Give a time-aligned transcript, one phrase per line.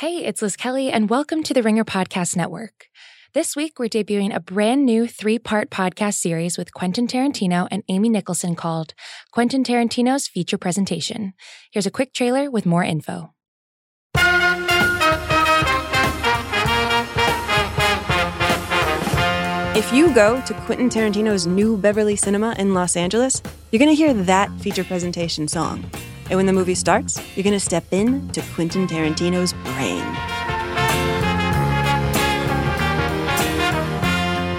[0.00, 2.88] Hey, it's Liz Kelly, and welcome to the Ringer Podcast Network.
[3.32, 7.82] This week, we're debuting a brand new three part podcast series with Quentin Tarantino and
[7.88, 8.92] Amy Nicholson called
[9.32, 11.32] Quentin Tarantino's Feature Presentation.
[11.72, 13.32] Here's a quick trailer with more info.
[19.74, 23.42] If you go to Quentin Tarantino's new Beverly Cinema in Los Angeles,
[23.72, 25.90] you're going to hear that feature presentation song.
[26.28, 30.04] And when the movie starts, you're going to step in to Quentin Tarantino's brain.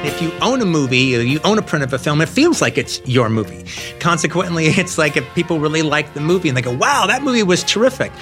[0.05, 2.61] If you own a movie or you own a print of a film, it feels
[2.61, 3.65] like it's your movie.
[3.99, 7.43] Consequently, it's like if people really like the movie and they go, wow, that movie
[7.43, 8.13] was terrific.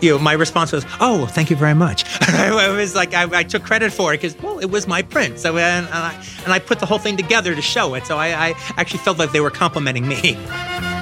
[0.00, 2.04] You know, my response was, oh, thank you very much.
[2.22, 5.38] it was like I, I took credit for it because, well, it was my print.
[5.38, 8.06] So, and, and, I, and I put the whole thing together to show it.
[8.06, 10.38] So I, I actually felt like they were complimenting me.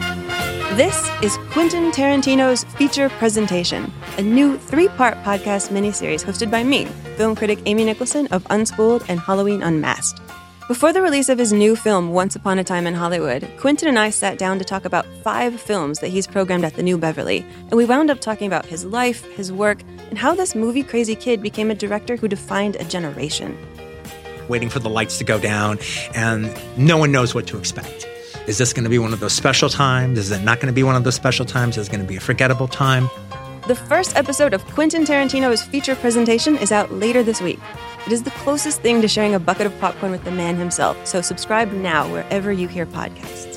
[0.76, 6.86] This is Quentin Tarantino's feature presentation, a new three part podcast miniseries hosted by me,
[7.18, 10.22] film critic Amy Nicholson of Unspooled and Halloween Unmasked.
[10.68, 13.98] Before the release of his new film, Once Upon a Time in Hollywood, Quentin and
[13.98, 17.44] I sat down to talk about five films that he's programmed at the New Beverly,
[17.68, 21.14] and we wound up talking about his life, his work, and how this movie crazy
[21.14, 23.58] kid became a director who defined a generation.
[24.48, 25.78] Waiting for the lights to go down,
[26.14, 28.08] and no one knows what to expect.
[28.48, 30.18] Is this going to be one of those special times?
[30.18, 31.78] Is it not going to be one of those special times?
[31.78, 33.08] Is it going to be a forgettable time?
[33.68, 37.60] The first episode of Quentin Tarantino's feature presentation is out later this week.
[38.04, 41.06] It is the closest thing to sharing a bucket of popcorn with the man himself,
[41.06, 43.51] so subscribe now wherever you hear podcasts.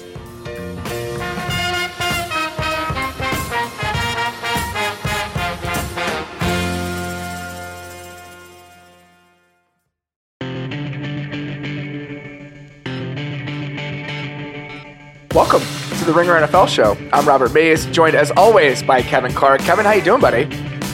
[15.45, 15.67] Welcome
[15.99, 16.97] to the Ringer NFL Show.
[17.13, 19.61] I'm Robert Mays, joined as always by Kevin Clark.
[19.61, 20.45] Kevin, how you doing, buddy?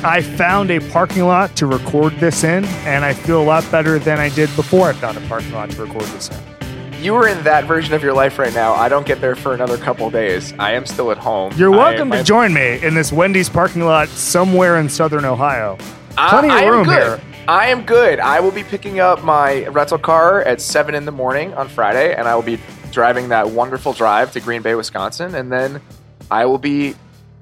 [0.04, 3.98] I found a parking lot to record this in, and I feel a lot better
[3.98, 7.02] than I did before I found a parking lot to record this in.
[7.02, 8.74] You are in that version of your life right now.
[8.74, 10.54] I don't get there for another couple days.
[10.60, 11.54] I am still at home.
[11.56, 15.78] You're welcome I, to join me in this Wendy's parking lot somewhere in southern Ohio.
[16.18, 17.22] Plenty I, of I room here.
[17.48, 18.20] I am good.
[18.20, 22.14] I will be picking up my rental car at 7 in the morning on Friday,
[22.14, 22.60] and I will be
[22.92, 25.82] driving that wonderful drive to Green Bay, Wisconsin, and then
[26.30, 26.96] I will be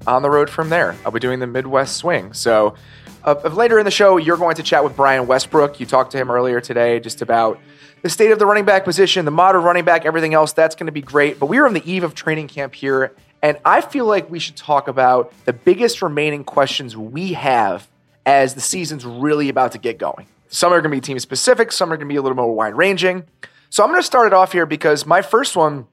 [0.08, 0.96] on the road from there.
[1.06, 2.34] I'll be doing the Midwest swing.
[2.34, 2.76] So,
[3.24, 5.80] uh, later in the show, you're going to chat with Brian Westbrook.
[5.80, 7.60] You talked to him earlier today just about
[8.02, 10.54] the state of the running back position, the modern running back, everything else.
[10.54, 11.38] That's going to be great.
[11.40, 14.40] But we are on the eve of training camp here, and I feel like we
[14.40, 17.88] should talk about the biggest remaining questions we have
[18.26, 20.28] as the season's really about to get going.
[20.48, 22.54] Some are going to be team specific, some are going to be a little more
[22.54, 23.26] wide ranging.
[23.70, 25.88] So I'm going to start it off here because my first one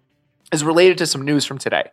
[0.53, 1.91] is related to some news from today.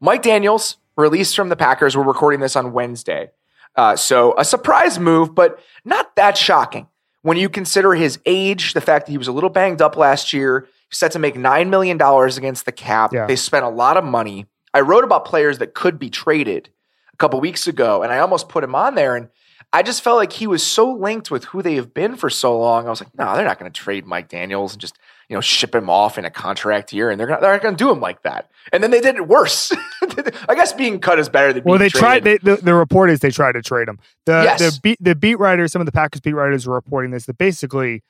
[0.00, 1.96] Mike Daniels released from the Packers.
[1.96, 3.30] We're recording this on Wednesday.
[3.76, 6.88] Uh, so a surprise move, but not that shocking
[7.22, 10.32] when you consider his age, the fact that he was a little banged up last
[10.32, 10.66] year.
[10.88, 13.12] He's set to make $9 million against the cap.
[13.12, 13.26] Yeah.
[13.26, 14.46] They spent a lot of money.
[14.72, 16.70] I wrote about players that could be traded
[17.12, 19.16] a couple weeks ago, and I almost put him on there.
[19.16, 19.28] And
[19.72, 22.58] I just felt like he was so linked with who they have been for so
[22.58, 22.86] long.
[22.86, 24.98] I was like, no, they're not going to trade Mike Daniels and just
[25.30, 27.76] you know ship him off in a contract year, and they're not, they're not going
[27.76, 28.50] to do him like that.
[28.72, 29.72] And then they did it worse.
[30.48, 32.24] I guess being cut is better than being Well, they tried.
[32.24, 34.00] They, the, the report is they tried to trade him.
[34.26, 34.58] The Yes.
[34.58, 37.26] the beat the beat writers, some of the Packers beat writers were reporting this.
[37.26, 38.02] That basically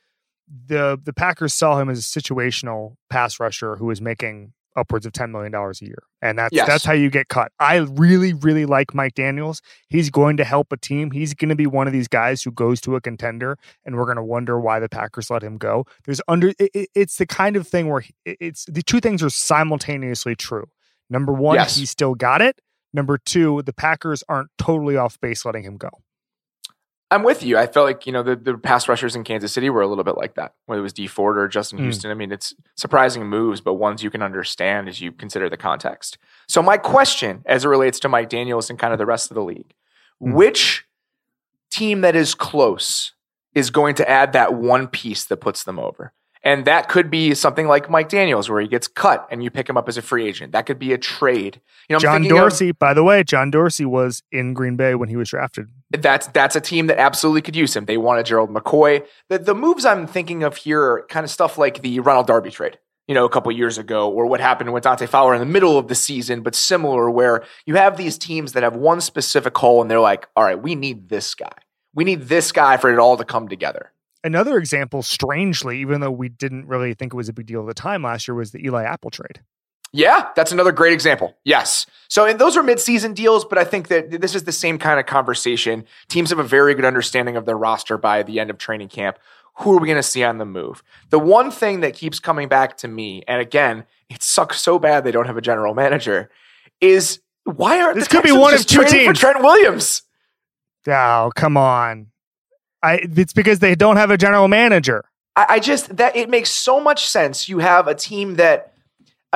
[0.66, 5.12] the the Packers saw him as a situational pass rusher who was making upwards of
[5.12, 6.66] ten million dollars a year, and that's Yes.
[6.66, 7.53] that's how you get cut.
[7.58, 9.60] I really really like Mike Daniels.
[9.88, 11.10] He's going to help a team.
[11.10, 14.04] He's going to be one of these guys who goes to a contender, and we're
[14.04, 15.84] going to wonder why the Packers let him go.
[16.04, 19.30] There's under it, it- it's the kind of thing where it's the two things are
[19.30, 20.66] simultaneously true.
[21.09, 21.76] Number one, Yes.
[21.76, 22.60] he still got it.
[22.92, 25.91] Number two, the Packers aren't totally off base letting him go.
[27.12, 27.59] I'm with you.
[27.59, 30.04] I felt like you know the, the pass rushers in Kansas City were a little
[30.04, 31.82] bit like that, whether it was Dee Ford or Justin Mm.
[31.82, 32.10] Houston.
[32.10, 36.19] I mean, it's surprising moves, but ones you can understand as you consider the context.
[36.48, 39.34] So my question, as it relates to Mike Daniels and kind of the rest of
[39.34, 39.75] the league,
[40.22, 40.34] Mm.
[40.34, 40.84] which
[41.71, 43.12] team that is close
[43.54, 46.12] is going to add that one piece that puts them over?
[46.42, 49.68] And that could be something like Mike Daniels, where he gets cut and you pick
[49.68, 50.53] him up as a free agent.
[50.53, 51.60] That could be a trade.
[51.89, 54.77] You know, I'm John thinking of- Dorsey, by the way, John Dorsey was in Green
[54.77, 55.68] Bay when he was drafted.
[55.91, 57.84] That's that's a team that absolutely could use him.
[57.84, 59.04] They wanted Gerald McCoy.
[59.28, 62.51] The the moves I'm thinking of here are kind of stuff like the Ronald Darby
[62.51, 62.78] trade,
[63.09, 65.78] you know, a couple years ago, or what happened with Dante Fowler in the middle
[65.78, 69.83] of the season, but similar, where you have these teams that have one specific hole
[69.83, 71.53] and they're like, all right, we need this guy.
[71.93, 73.93] We need this guy for it all to come together.
[74.22, 77.66] Another example, strangely, even though we didn't really think it was a big deal at
[77.66, 79.41] the time last year, was the Eli Apple trade.
[79.92, 81.37] Yeah, that's another great example.
[81.45, 81.87] Yes.
[82.09, 85.01] So, and those are midseason deals, but I think that this is the same kind
[85.01, 85.84] of conversation.
[86.09, 89.19] Teams have a very good understanding of their roster by the end of training camp.
[89.59, 90.83] Who are we going to see on the move?
[91.10, 95.04] The one thing that keeps coming back to me, and again, it sucks so bad
[95.04, 96.31] they don't have a general manager,
[96.81, 99.07] is why aren't This could be one of two teams.
[99.07, 100.03] for Trent Williams?
[100.86, 102.07] Oh, come on.
[102.83, 105.04] I it's because they don't have a general manager.
[105.36, 107.48] I, I just that it makes so much sense.
[107.48, 108.72] You have a team that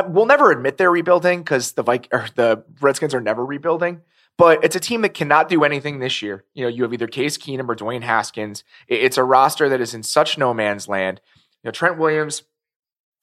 [0.03, 4.03] will never admit they're rebuilding because the Vik- or the Redskins are never rebuilding.
[4.37, 6.45] But it's a team that cannot do anything this year.
[6.55, 8.65] You know, you have either Case Keenum or Dwayne Haskins.
[8.89, 11.21] It's a roster that is in such no man's land.
[11.63, 12.43] You know, Trent Williams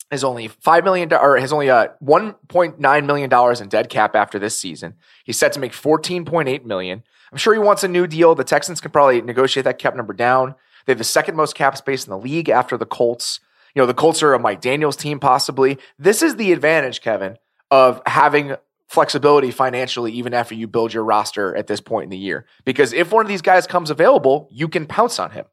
[0.10, 3.90] is only five million or has only uh one point nine million dollars in dead
[3.90, 4.96] cap after this season.
[5.26, 7.04] He's set to make fourteen point eight million.
[7.32, 8.34] I'm sure he wants a new deal.
[8.36, 10.56] The Texans can probably negotiate that cap number down.
[10.86, 13.40] They have the second most cap space in the league after the Colts.
[13.76, 15.78] You know, the Colts are a Mike Daniels team, possibly.
[15.98, 17.38] This is the advantage, Kevin,
[17.70, 18.56] of having
[18.88, 22.46] flexibility financially, even after you build your roster at this point in the year.
[22.66, 25.46] Because if one of these guys comes available, you can pounce on him.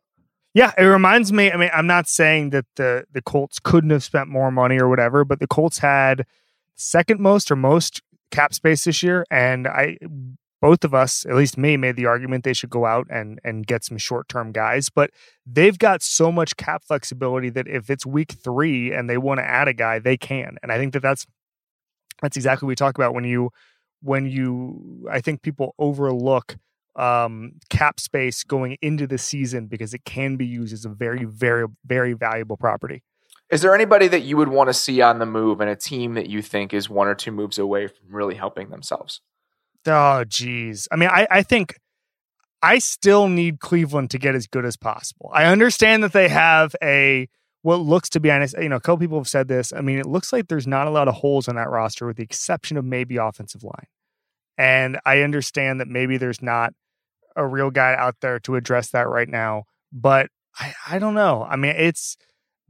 [0.55, 1.53] Yeah, it reminds me.
[1.53, 4.89] I mean, I'm not saying that the the Colts couldn't have spent more money or
[4.89, 6.27] whatever, but the Colts had
[6.75, 9.99] second most or most cap space this year, and I
[10.61, 13.67] both of us, at least me, made the argument they should go out and and
[13.67, 14.89] get some short term guys.
[14.89, 15.11] But
[15.47, 19.45] they've got so much cap flexibility that if it's week three and they want to
[19.45, 20.57] add a guy, they can.
[20.63, 21.27] And I think that that's
[22.23, 23.51] that's exactly what we talk about when you
[24.03, 26.57] when you I think people overlook
[26.99, 31.25] um, cap space going into the season because it can be used as a very,
[31.25, 33.03] very, very valuable property.
[33.51, 36.15] Is there anybody that you would want to see on the move and a team
[36.15, 39.23] that you think is one or two moves away from really helping themselves?
[39.89, 40.89] Oh, geez.
[40.91, 41.77] I mean, I, I think
[42.63, 45.31] I still need Cleveland to get as good as possible.
[45.33, 47.29] I understand that they have a
[47.63, 48.57] what looks to be honest.
[48.59, 49.73] You know, a couple people have said this.
[49.73, 52.17] I mean, it looks like there's not a lot of holes on that roster, with
[52.17, 53.87] the exception of maybe offensive line.
[54.57, 56.73] And I understand that maybe there's not
[57.37, 59.65] a real guy out there to address that right now.
[59.93, 61.47] But I, I don't know.
[61.49, 62.17] I mean, it's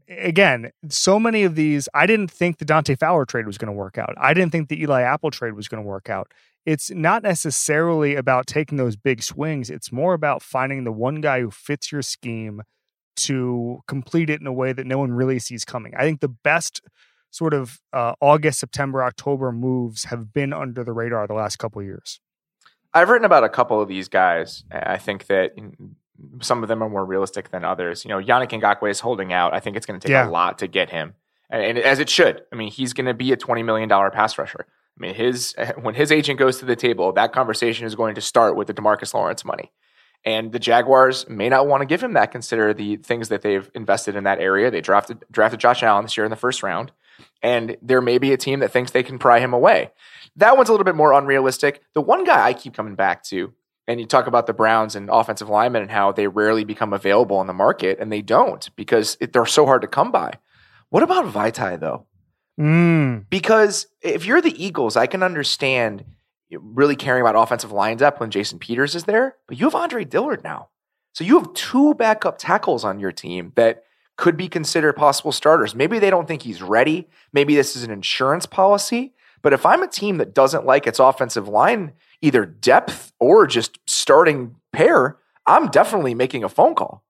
[0.09, 1.89] again, so many of these.
[1.95, 4.15] I didn't think the Dante Fowler trade was going to work out.
[4.19, 6.33] I didn't think the Eli Apple trade was going to work out.
[6.67, 9.71] It's not necessarily about taking those big swings.
[9.71, 12.63] It's more about finding the one guy who fits your scheme
[13.17, 15.95] to complete it in a way that no one really sees coming.
[15.97, 16.83] I think the best
[17.31, 21.81] sort of uh, August, September, October moves have been under the radar the last couple
[21.81, 22.21] of years.
[22.95, 24.65] I've written about a couple of these guys.
[24.71, 25.53] I think that
[26.41, 28.05] some of them are more realistic than others.
[28.05, 29.55] You know, Yannick Ngakoue is holding out.
[29.55, 30.29] I think it's going to take Yeah.
[30.29, 31.15] a lot to get him,
[31.51, 32.43] and, and as it should.
[32.53, 34.67] I mean, he's going to be a twenty million dollar pass rusher.
[34.69, 38.21] I mean, his when his agent goes to the table, that conversation is going to
[38.21, 39.71] start with the Demarcus Lawrence money.
[40.25, 42.33] And the Jaguars may not want to give him that.
[42.33, 44.69] Consider the things that they've invested in that area.
[44.69, 46.91] They drafted drafted Josh Allen this year in the first round,
[47.41, 49.93] and there may be a team that thinks they can pry him away.
[50.35, 51.83] That one's a little bit more unrealistic.
[51.95, 53.53] The one guy I keep coming back to,
[53.89, 57.41] and you talk about the Browns and offensive linemen and how they rarely become available
[57.41, 60.35] in the market, and they don't because it, they're so hard to come by.
[60.91, 62.07] What about Vaitai though?
[62.61, 66.05] Mm, Because if you're the Eagles, I can understand
[66.51, 70.05] really caring about offensive line depth when Jason Peters is there, but you have Andre
[70.05, 70.69] Dillard now.
[71.13, 73.85] So you have two backup tackles on your team that
[74.17, 75.75] could be considered possible starters.
[75.75, 77.09] Maybe they don't think he's ready.
[77.33, 79.15] Maybe this is an insurance policy.
[79.43, 83.79] But if I'm a team that doesn't like its offensive line, either depth or just
[83.87, 87.05] starting pair, I'm definitely making a phone call.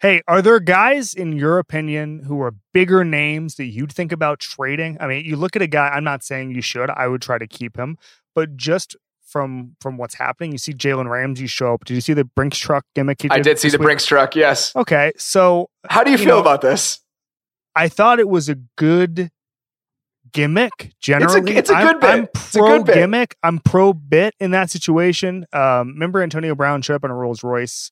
[0.00, 4.38] Hey, are there guys in your opinion who are bigger names that you'd think about
[4.38, 4.98] trading?
[5.00, 5.88] I mean, you look at a guy.
[5.88, 6.90] I'm not saying you should.
[6.90, 7.96] I would try to keep him,
[8.34, 8.94] but just
[9.26, 11.84] from from what's happening, you see Jalen Ramsey show up.
[11.86, 13.22] Did you see the Brinks truck gimmick?
[13.22, 13.84] He I did see the week?
[13.86, 14.36] Brinks truck.
[14.36, 14.74] Yes.
[14.76, 17.00] Okay, so How do you, You feel know, about this?
[17.74, 19.30] I thought it was a good
[20.32, 20.92] gimmick.
[21.00, 22.10] Generally, it's a I'm- good bit.
[22.10, 22.94] I'm It's a pro good bit.
[22.94, 23.36] gimmick.
[23.42, 25.46] I'm pro bit in that situation.
[25.52, 27.90] Um, remember Antonio Brown showed up in a Rolls Royce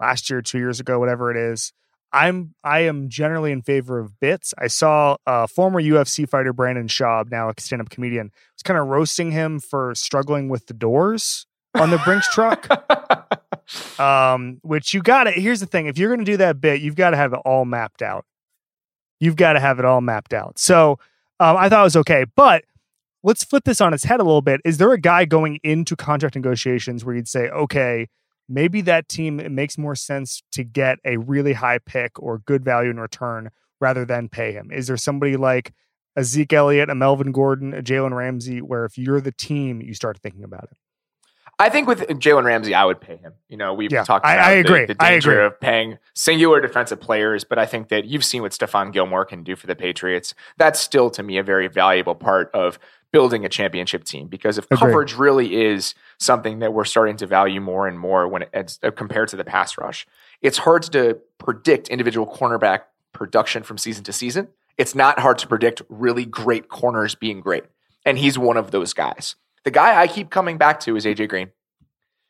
[0.00, 1.72] last year, two years ago, whatever it is.
[2.12, 4.52] I'm I am generally in favor of bits.
[4.58, 8.88] I saw uh, former UFC fighter Brendan Schaub, now a stand-up comedian, was kind of
[8.88, 12.66] roasting him for struggling with the doors on the Brinks truck.
[14.00, 15.30] um, which you got to.
[15.30, 17.40] Here's the thing: if you're going to do that bit, you've got to have it
[17.44, 18.24] all mapped out.
[19.20, 20.58] You've got to have it all mapped out.
[20.58, 20.98] So
[21.40, 22.64] um, I thought it was okay, but
[23.22, 24.60] let's flip this on its head a little bit.
[24.64, 28.08] Is there a guy going into contract negotiations where you'd say, okay,
[28.48, 32.64] maybe that team it makes more sense to get a really high pick or good
[32.64, 34.70] value in return rather than pay him?
[34.70, 35.72] Is there somebody like
[36.16, 39.94] a Zeke Elliott, a Melvin Gordon, a Jalen Ramsey, where if you're the team, you
[39.94, 40.76] start thinking about it?
[41.60, 43.34] I think with Jalen Ramsey, I would pay him.
[43.48, 44.84] You know, we've Yeah, talked I- about I the- agree.
[44.86, 45.44] the, I danger agree.
[45.44, 49.42] of paying singular defensive players, but I think that you've seen what Stephon Gilmore can
[49.44, 50.34] do for the Patriots.
[50.56, 52.78] That's still to me a very valuable part of
[53.12, 54.78] building a championship team because if Agreed.
[54.78, 58.90] coverage really is something that we're starting to value more and more when it's uh,
[58.92, 60.06] compared to the pass rush,
[60.42, 64.48] it's hard to predict individual cornerback production from season to season.
[64.78, 67.64] It's not hard to predict really great corners being great.
[68.06, 69.34] And he's one of those guys.
[69.64, 71.50] The guy I keep coming back to is AJ Green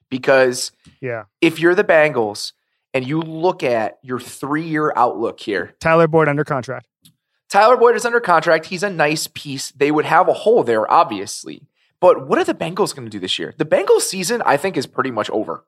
[0.09, 1.25] because Yeah.
[1.41, 2.53] if you're the Bengals
[2.93, 6.87] and you look at your three year outlook here, Tyler Boyd under contract.
[7.49, 8.67] Tyler Boyd is under contract.
[8.67, 9.71] He's a nice piece.
[9.73, 11.67] They would have a hole there, obviously.
[12.01, 13.55] But what are the Bengals going to do this year?
[13.59, 15.65] The Bengals season, I think, is pretty much over.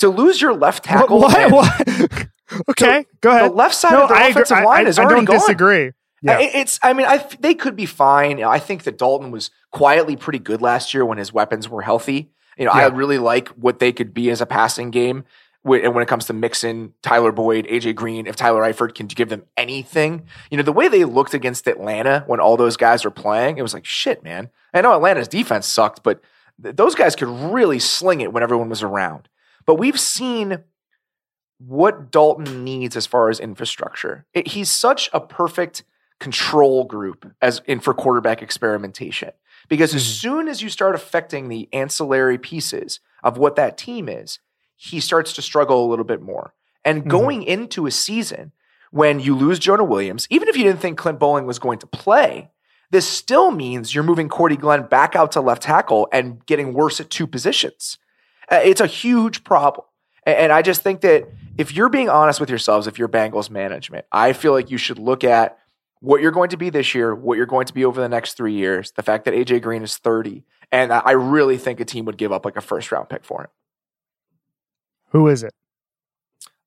[0.00, 1.50] To lose your left tackle, What?
[1.52, 2.26] what?
[2.70, 3.50] okay, go ahead.
[3.50, 4.30] the left side no, of I, agree.
[4.42, 5.36] offensive I, line I, is I already don't gone.
[5.36, 5.92] disagree.
[6.26, 6.38] Yeah.
[6.38, 6.78] I- It's.
[6.82, 8.42] I mean, I they could be fine.
[8.42, 12.30] I think that Dalton was quietly pretty good last year when his weapons were healthy.
[12.58, 15.24] You know, I really like what they could be as a passing game.
[15.64, 19.28] And when it comes to mixing Tyler Boyd, AJ Green, if Tyler Eifert can give
[19.28, 23.10] them anything, you know, the way they looked against Atlanta when all those guys were
[23.10, 24.48] playing, it was like, shit, man.
[24.72, 26.20] I know Atlanta's defense sucked, but
[26.62, 29.28] th- those guys could really sling it when everyone was around.
[29.66, 30.58] But we've seen
[31.58, 34.24] what Dalton needs as far as infrastructure.
[34.34, 35.82] It, he's such a perfect
[36.20, 39.30] control group as in for quarterback experimentation
[39.68, 40.20] because as Mhm.
[40.20, 44.38] soon as you start affecting the ancillary pieces of what that team is,
[44.76, 46.54] he starts to struggle a little bit more.
[46.84, 47.08] And Mhm.
[47.08, 48.52] going into a season
[48.90, 51.86] when you lose Jonah Williams, even if you didn't think Clint Boling was going to
[51.86, 52.50] play,
[52.90, 57.00] this still means you're moving Cordy Glenn back out to left tackle and getting worse
[57.00, 57.98] at two positions.
[58.50, 59.84] Uh, it's a huge problem.
[60.24, 64.06] And I just think that if you're being honest with yourselves, if you're Bengals management,
[64.12, 65.58] I feel like you should look at
[66.06, 68.34] what you're going to be this year, what you're going to be over the next
[68.36, 70.44] three years, the fact that AJ Green is 30.
[70.70, 73.42] And I really think a team would give up like a first round pick for
[73.42, 73.50] him.
[75.10, 75.52] Who is it?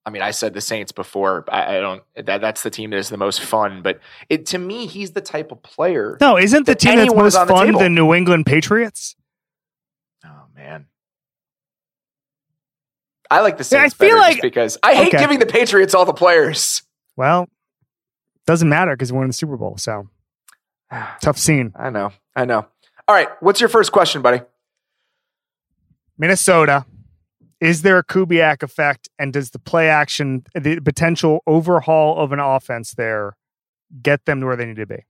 [0.05, 1.45] I mean, I said the Saints before.
[1.49, 2.03] I, I don't.
[2.15, 3.81] That that's the team that is the most fun.
[3.81, 6.17] But it to me, he's the type of player.
[6.19, 7.79] No, isn't the That team that's most the fun table.
[7.79, 9.15] the New England Patriots?
[10.25, 10.87] Oh man,
[13.29, 15.19] I like the Yeah, I Saints feel like- just because I hate Okay.
[15.19, 16.81] giving the Patriots all the players.
[17.15, 17.47] Well,
[18.45, 19.77] doesn't matter because we're in the Super Bowl.
[19.77, 20.07] So
[21.21, 21.73] tough scene.
[21.75, 22.11] I know.
[22.35, 22.65] I know.
[23.07, 23.29] All right.
[23.41, 24.41] What's your first question, buddy?
[26.17, 26.85] Minnesota.
[27.59, 29.09] Is there a Kubiak effect?
[29.19, 33.35] And does the play action, the potential overhaul of an offense there,
[34.01, 35.03] get them to where they need to be?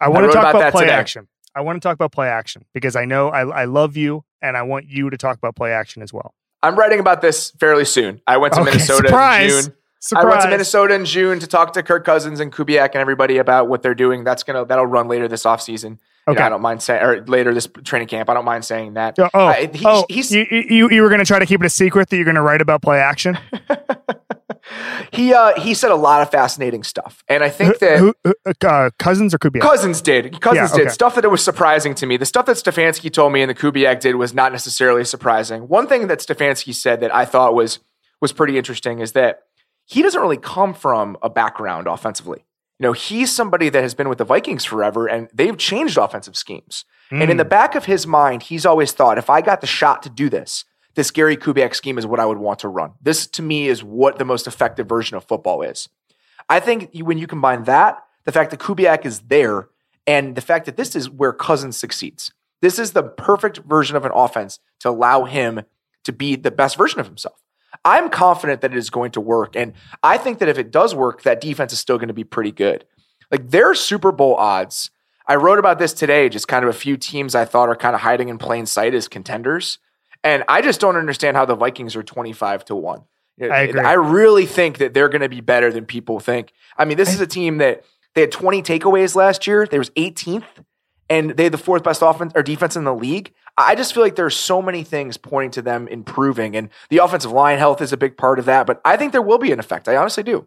[0.00, 0.94] I want wrote to talk about about, play today.
[0.94, 1.28] action.
[1.54, 4.56] I want to talk about play action because I know I, I love you and
[4.56, 6.34] I want you to talk about play action as well.
[6.62, 8.20] I'm writing about this fairly soon.
[8.26, 9.52] I went to Okay, Minnesota surprise.
[9.54, 9.74] in June.
[10.06, 10.24] Surprise.
[10.24, 13.38] I went to Minnesota in June to talk to Kirk Cousins and Kubiak and everybody
[13.38, 14.22] about what they're doing.
[14.22, 15.82] That's gonna that'll run later this offseason.
[15.84, 16.42] You know, Okay.
[16.42, 18.28] I don't mind saying or later this training camp.
[18.28, 19.18] I don't mind saying that.
[19.18, 21.60] Oh, oh, I- he's- oh, he's- you, you, you were going to try to keep
[21.62, 23.38] it a secret that you're going to write about play action?
[25.12, 28.34] he uh, he said a lot of fascinating stuff, and I think that Who, who,
[28.66, 29.60] uh, Cousins or Kubiak?
[29.60, 30.40] Cousins did.
[30.40, 32.16] Cousins Yeah, did stuff that it was surprising to me.
[32.16, 35.68] The stuff that Stefanski told me and the Kubiak did was not necessarily surprising.
[35.68, 37.80] One thing that Stefanski said that I thought was
[38.20, 39.42] was pretty interesting is that
[39.86, 42.44] he doesn't really come from a background offensively.
[42.78, 46.36] You know, he's somebody that has been with the Vikings forever, and they've changed offensive
[46.36, 46.84] schemes.
[47.10, 47.38] And in Mm.
[47.38, 50.28] the back of his mind, he's always thought, if I got the shot to do
[50.28, 50.64] this,
[50.94, 52.92] this Gary Kubiak scheme is what I would want to run.
[53.00, 55.88] This, to me, is what the most effective version of football is.
[56.48, 59.68] I think when you combine that, the fact that Kubiak is there,
[60.06, 62.32] and the fact that this is where Cousins succeeds.
[62.60, 65.62] This is the perfect version of an offense to allow him
[66.04, 67.42] to be the best version of himself.
[67.84, 69.56] I'm confident that it is going to work.
[69.56, 72.24] And I think that if it does work, that defense is still going to be
[72.24, 72.84] pretty good.
[73.30, 74.90] Like their Super Bowl odds,
[75.26, 77.94] I wrote about this today, just kind of a few teams I thought are kind
[77.94, 79.78] of hiding in plain sight as contenders.
[80.22, 83.02] And I just don't understand how the Vikings are 25 to 1.
[83.42, 83.80] I agree.
[83.80, 86.52] I really think that they're going to be better than people think.
[86.78, 89.66] I mean, this is a team that they had 20 takeaways last year.
[89.66, 90.44] They was 18th
[91.10, 93.32] and they had the fourth best offense or defense in the league.
[93.56, 97.30] I just feel like there's so many things pointing to them improving, and the offensive
[97.30, 98.66] line health is a big part of that.
[98.66, 99.88] But I think there will be an effect.
[99.88, 100.46] I honestly do.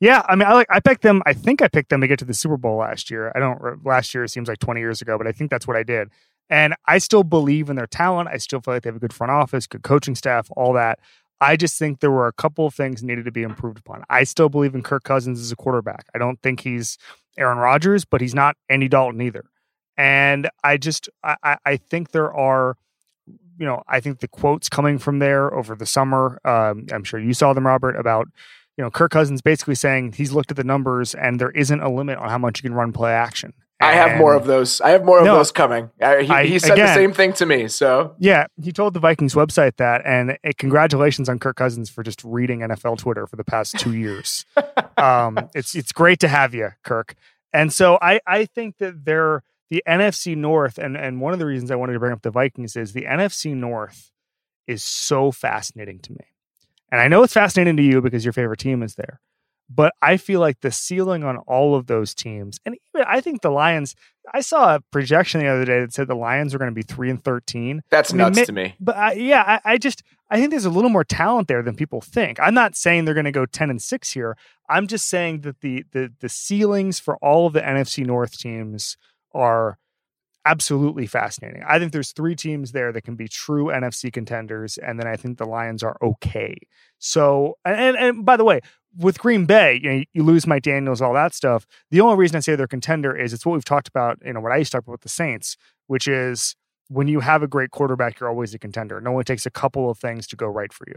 [0.00, 0.66] Yeah, I mean, I like.
[0.70, 1.22] I picked them.
[1.26, 3.30] I think I picked them to get to the Super Bowl last year.
[3.34, 3.84] I don't.
[3.84, 6.08] Last year seems like twenty years ago, but I think that's what I did.
[6.48, 8.28] And I still believe in their talent.
[8.32, 10.98] I still feel like they have a good front office, good coaching staff, all that.
[11.40, 14.04] I just think there were a couple of things needed to be improved upon.
[14.10, 16.06] I still believe in Kirk Cousins as a quarterback.
[16.14, 16.98] I don't think he's
[17.38, 19.44] Aaron Rodgers, but he's not Andy Dalton either.
[19.96, 22.76] And I just, I, I- I think there are,
[23.58, 26.40] you know, I think the quotes coming from there over the summer.
[26.44, 28.28] Um, I'm sure you saw them, Robert, about
[28.78, 31.90] you know, Kirk Cousins basically saying he's looked at the numbers and there isn't a
[31.90, 33.52] limit on how much you can run play action.
[33.82, 34.80] I have more of those.
[34.82, 35.36] I have more of No.
[35.36, 35.90] those coming.
[36.00, 37.66] Uh, he, I- he said the same thing to me.
[37.68, 42.02] So Yeah, he told the Vikings website that, and uh, congratulations on Kirk Cousins for
[42.02, 44.44] just reading NFL Twitter for the past two years.
[44.98, 47.14] um, it's it's great to have you, Kirk.
[47.52, 51.46] And so I I think that they're the NFC North, and and one of the
[51.46, 54.10] reasons I wanted to bring up the Vikings is the NFC North
[54.66, 56.26] is so fascinating to me,
[56.90, 59.20] and I know it's fascinating to you because your favorite team is there.
[59.72, 63.42] But I feel like the ceiling on all of those teams, and even I think
[63.42, 63.94] the Lions.
[64.32, 66.82] I saw a projection the other day that said the Lions are going to be
[66.82, 67.82] three and thirteen.
[67.90, 68.74] that's I mean, nuts ma- to me.
[68.80, 71.76] But I, yeah, I, I just I think there's a little more talent there than
[71.76, 72.38] people think.
[72.40, 74.36] I'm not saying they're going to go ten and six here.
[74.68, 78.96] I'm just saying that the the the ceilings for all of the NFC North teams
[79.32, 79.78] are
[80.46, 81.62] absolutely fascinating.
[81.66, 85.16] I think there's three teams there that can be true NFC contenders, and then I
[85.16, 86.56] think the Lions are okay.
[86.98, 88.60] So, and and by the way,
[88.98, 91.66] with Green Bay, you know, you lose Mike Daniels, all that stuff.
[91.90, 94.18] The only reason I say they're contender is it's what we've talked about.
[94.24, 95.56] You know, what I used to talk about with the Saints,
[95.86, 96.56] which is
[96.88, 98.98] when you have a great quarterback, you're always a contender.
[98.98, 100.96] It only takes a couple of things to go right for you.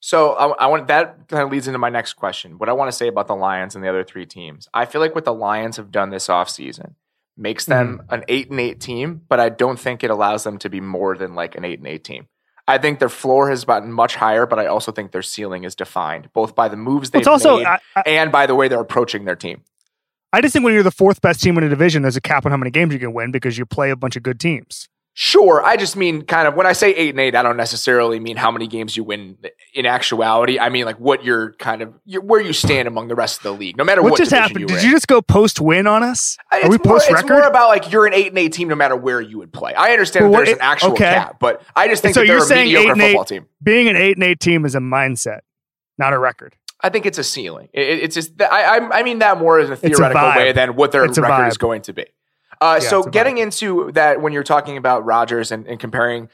[0.00, 2.58] So I, I want that kind of leads into my next question.
[2.58, 4.68] What I want to say about the Lions and the other three teams.
[4.74, 6.96] I feel like what the Lions have done this offseason
[7.36, 8.14] makes them mm.
[8.14, 11.16] an eight and eight team, but I don't think it allows them to be more
[11.16, 12.26] than like an eight and eight team.
[12.68, 15.74] I think their floor has gotten much higher, but I also think their ceiling is
[15.74, 18.68] defined both by the moves they've It's also made I, I, and by the way
[18.68, 19.62] they're approaching their team.
[20.32, 22.46] I just think when you're the fourth best team in a division, there's a cap
[22.46, 24.88] on how many games you can win because you play a bunch of good teams.
[25.14, 28.18] Sure, I just mean kind of when I say eight and eight, I don't necessarily
[28.18, 29.36] mean how many games you win
[29.74, 30.58] in actuality.
[30.58, 33.42] I mean like what you're kind of your, where you stand among the rest of
[33.42, 34.60] the league, no matter What, what, just happened?
[34.60, 36.38] You Did were you just go post win on us?
[36.50, 38.68] It's Are we more- post It's more about like you're an eight and eight team,
[38.68, 39.74] no matter where you would play.
[39.74, 41.04] I understand Well, what there's an actual okay.
[41.12, 43.24] cap, but I just think So that they're you're saying eight mediocre and eight- football
[43.26, 43.46] team.
[43.62, 45.40] Being an eight and eight team is a mindset,
[45.98, 46.56] not a record.
[46.80, 47.68] I think it's a ceiling.
[47.74, 50.36] It- it- it's just I, I I mean that more as a a theoretical vibe.
[50.36, 52.06] way than what their It's record is going to be.
[52.62, 56.28] Uh, Yeah, so getting into that when you're talking about Rodgers and, and comparing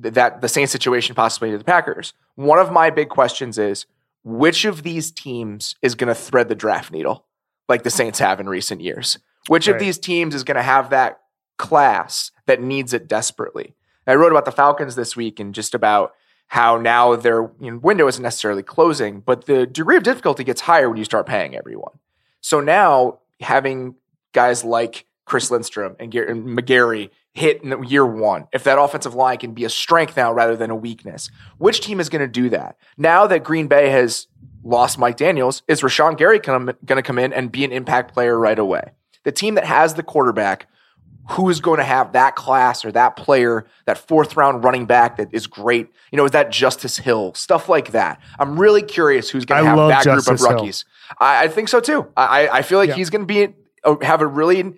[0.00, 3.86] th- that the same situation possibly to the Packers, one of my big questions is
[4.24, 7.26] which of these teams is going to thread the draft needle
[7.68, 9.18] like the Saints have in recent years?
[9.48, 11.20] Which of these teams is going to have that
[11.58, 13.74] class that needs it desperately?
[14.06, 16.14] I wrote about the Falcons this week and just about
[16.46, 20.60] how now their you know, window isn't necessarily closing, but the degree of difficulty gets
[20.60, 21.98] higher when you start paying everyone.
[22.40, 23.96] So now having
[24.32, 29.14] guys like Chris Lindstrom and, Gar- and McGary hit in year one, if that offensive
[29.14, 32.28] line can be a strength now rather than a weakness, which team is going to
[32.28, 32.76] do that?
[32.98, 34.26] Now that Green Bay has
[34.62, 38.38] lost Mike Daniels, is Rashan Gary going to come in and be an impact player
[38.38, 38.90] right away?
[39.24, 40.66] The team that has the quarterback
[41.30, 45.16] who is going to have that class or that player, that fourth round running back
[45.16, 45.88] that is great?
[46.10, 47.32] You know, is that Justice Hill?
[47.32, 48.20] Stuff like that.
[48.38, 50.84] I'm really curious who's going to have that group of rookies.
[51.18, 52.08] I, I think so too.
[52.18, 52.96] I, I feel like Yeah.
[52.96, 54.74] he's going to be uh, have a really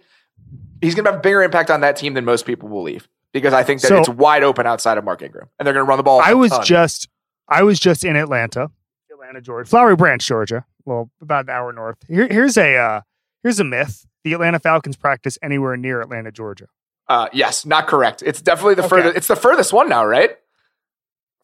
[0.84, 3.52] he's going to have a bigger impact on that team than most people believe because
[3.52, 5.88] I think that So- it's wide open outside of Mark Ingram and they're going to
[5.88, 6.20] run the ball.
[6.20, 6.64] I was ton.
[6.64, 7.08] just
[7.48, 8.70] I was just in Atlanta,
[9.12, 10.64] Atlanta, Georgia, Flowery Branch, Georgia.
[10.84, 11.96] Well, about an hour north.
[12.08, 13.00] Here, here's a uh,
[13.42, 16.66] here's a myth: the Atlanta Falcons practice anywhere near Atlanta, Georgia.
[17.08, 18.22] uh, yes, not correct.
[18.24, 18.88] It's definitely the Okay.
[18.88, 19.16] furthest.
[19.16, 20.36] It's the furthest one now, right?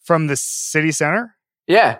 [0.02, 1.98] From the city center, Yeah.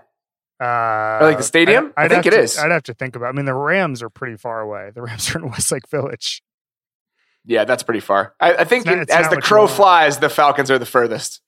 [0.60, 1.92] uh, like the stadium?
[1.96, 2.58] I think have it to- is.
[2.58, 3.28] I'd have to think about.
[3.28, 4.90] I mean, the Rams are pretty far away.
[4.94, 6.42] The Rams are in Westlake Village.
[7.44, 8.34] Yeah, that's pretty far.
[8.40, 11.40] I, I think not- it- as the crow flies, the Falcons are the furthest.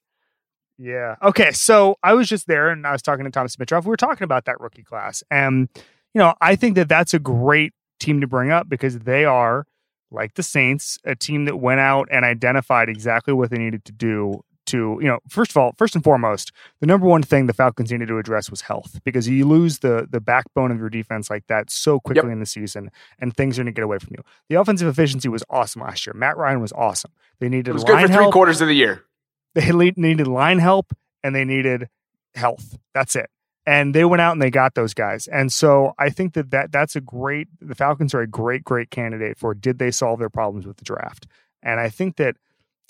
[0.77, 1.15] Yeah.
[1.21, 1.51] Okay.
[1.51, 3.83] So I was just there and I was talking to Thomas Dimitroff.
[3.83, 5.23] We were talking about that rookie class.
[5.29, 5.69] And,
[6.13, 9.65] you know, I think that that's a great team to bring up because they are,
[10.09, 13.91] like the Saints, a team that went out and identified exactly what they needed to
[13.91, 17.53] do to, you know, first of all, first and foremost, the number one thing the
[17.53, 21.29] Falcons needed to address was health because you lose the the backbone of your defense
[21.29, 24.09] like that so quickly in the season and things are going to get away from
[24.11, 24.23] you.
[24.49, 26.13] The offensive efficiency was awesome last year.
[26.13, 27.11] Matt Ryan was awesome.
[27.39, 29.03] They needed It was line good for three help quarters of the year.
[29.55, 31.89] they needed line help and they needed
[32.35, 32.77] health.
[32.93, 33.29] That's it.
[33.65, 35.27] And they went out and they got those guys.
[35.27, 38.89] And so I think that, that that's a great, the Falcons are a great, great
[38.89, 41.27] candidate for did they solve their problems with the draft?
[41.61, 42.35] And I think that,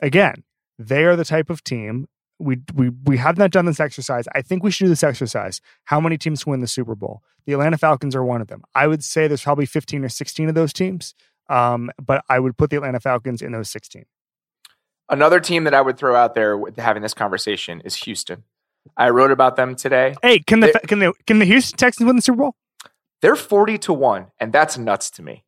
[0.01, 0.43] again,
[0.79, 2.07] they are the type of team.
[2.39, 4.25] We, we, we have not done this exercise.
[4.33, 5.61] I think we should do this exercise.
[5.85, 7.21] How many teams win the Super Bowl?
[7.45, 8.63] The Atlanta Falcons are one of them.
[8.75, 11.13] I would say there's probably 15 or 16 of those teams.
[11.49, 14.05] Um, but I would put the Atlanta Falcons in those 16.
[15.09, 18.43] Another team that I would throw out there with having this conversation is Houston.
[18.97, 20.15] I wrote about them today.
[20.21, 22.55] Hey, can the They- can the can the Houston Texans win the Super Bowl?
[23.21, 25.43] They're 40 to 1, and that's nuts to me.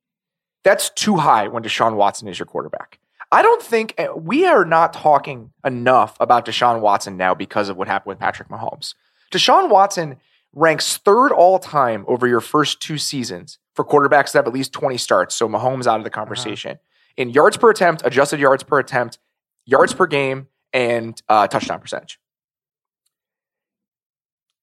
[0.63, 2.99] That's too high when Deshaun Watson is your quarterback.
[3.31, 7.77] I don't think eh, we are not talking enough about Deshaun Watson now because of
[7.77, 8.93] what happened with Patrick Mahomes.
[9.31, 10.17] Deshaun Watson
[10.53, 14.71] ranks third all time over your first two seasons for quarterbacks that have at least
[14.73, 15.35] 20 starts.
[15.35, 16.71] So Mahomes out of the conversation.
[16.71, 16.79] Uh-huh.
[17.17, 19.19] In yards per attempt, adjusted yards per attempt,
[19.65, 22.19] yards per game, and uh, touchdown percentage.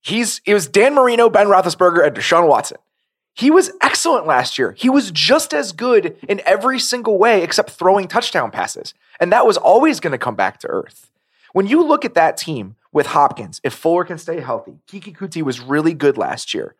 [0.02, 2.78] He's it was Dan Marino, Ben Roethlisberger, and Deshaun Watson.
[3.34, 4.72] He was excellent last year.
[4.72, 8.94] He was just as good in every single way except throwing touchdown passes.
[9.18, 11.10] And that was always going to come back to earth.
[11.52, 15.42] When you look at that team with Hopkins, if Fuller can stay healthy, Keke Coutee
[15.42, 16.74] was really good last year.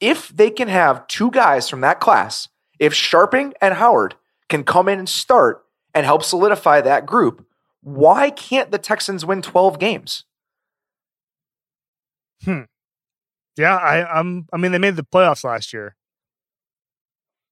[0.00, 4.14] If they can have two guys from that class, if Scharping and Howard
[4.48, 7.46] can come in and start and help solidify that group,
[7.82, 10.24] why can't the Texans win 12 games?
[12.44, 12.62] Hmm.
[13.60, 14.46] Yeah, I, I'm.
[14.52, 15.94] I mean, they made the playoffs last year.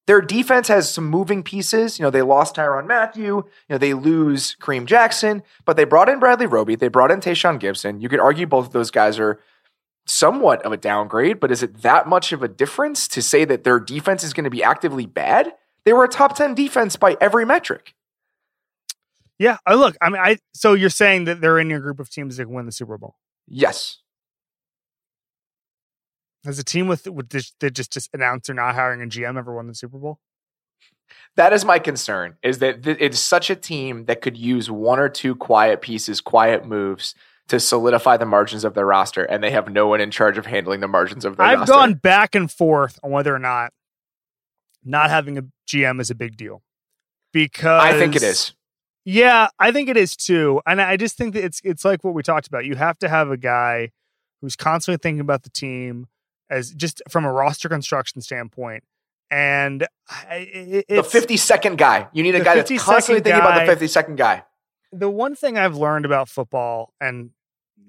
[0.07, 1.99] Their defense has some moving pieces.
[1.99, 3.25] You know, they lost Tyrann Mathieu.
[3.25, 6.77] You know, they lose Kareem Jackson, but they brought in Bradley Roby.
[6.77, 8.01] They brought in Tashaun Gipson.
[8.01, 9.38] You could argue both of those guys are
[10.07, 13.64] somewhat of a downgrade, but is it that much of a difference to say that
[13.64, 15.53] their defense is going to be actively bad?
[15.85, 17.94] They were a top 10 defense by every metric.
[19.38, 22.09] Yeah, I look, I mean, I so you're saying that they're in your group of
[22.09, 23.16] teams that can win the Super Bowl.
[23.47, 23.99] Yes.
[26.48, 29.37] Has a team with with this, that just just announced they're not hiring a GM
[29.37, 30.18] ever won the Super Bowl?
[31.37, 32.37] That is my concern.
[32.42, 36.64] Is that it's such a team that could use one or two quiet pieces, quiet
[36.64, 37.14] moves
[37.48, 40.46] to solidify the margins of their roster, and they have no one in charge of
[40.46, 41.52] handling the margins of their roster.
[41.52, 41.72] I've roster.
[41.74, 43.74] gone back and forth on whether or not
[44.82, 46.62] not having a GM is a big deal
[47.30, 48.54] because I think it is.
[49.04, 52.14] Yeah, I think it is too, and I just think that it's it's like what
[52.14, 52.64] we talked about.
[52.64, 53.90] You have to have a guy
[54.40, 56.06] who's constantly thinking about the team,
[56.50, 58.84] as just from a roster construction standpoint.
[59.30, 59.87] And
[60.30, 62.08] the 50 second guy.
[62.12, 64.44] You need a guy that's constantly thinking guy, about the 50 second guy.
[64.90, 67.30] The one thing I've learned about football, and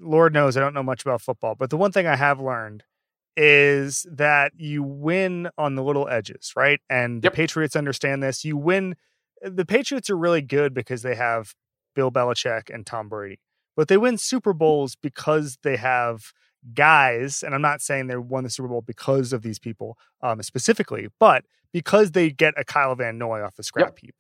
[0.01, 2.83] Lord knows I don't know much about football, but the one thing I have learned
[3.37, 6.81] is that you win on the little edges, right?
[6.89, 7.31] And yep.
[7.31, 8.43] the Patriots understand this.
[8.43, 8.95] You win.
[9.41, 11.55] The Patriots are really good because they have
[11.95, 13.39] Bill Belichick and Tom Brady,
[13.77, 16.33] but they win Super Bowls because they have
[16.73, 20.41] guys, and I'm not saying they won the Super Bowl because of these people um,
[20.43, 23.99] specifically, but because they get a Kyle Van Noy off the scrap yep.
[23.99, 24.15] heap.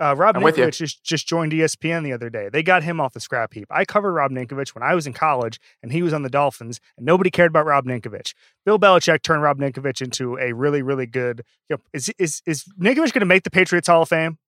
[0.00, 2.48] Uh, Rob Ninkovich just, just joined ESPN the other day.
[2.48, 3.68] They got him off the scrap heap.
[3.70, 6.80] I covered Rob Ninkovich when I was in college, and he was on the Dolphins,
[6.96, 8.34] and nobody cared about Rob Ninkovich.
[8.64, 11.44] Bill Belichick turned Rob Ninkovich into a really, really good.
[11.68, 14.38] You know, is is is Ninkovich going to make the Patriots Hall of Fame?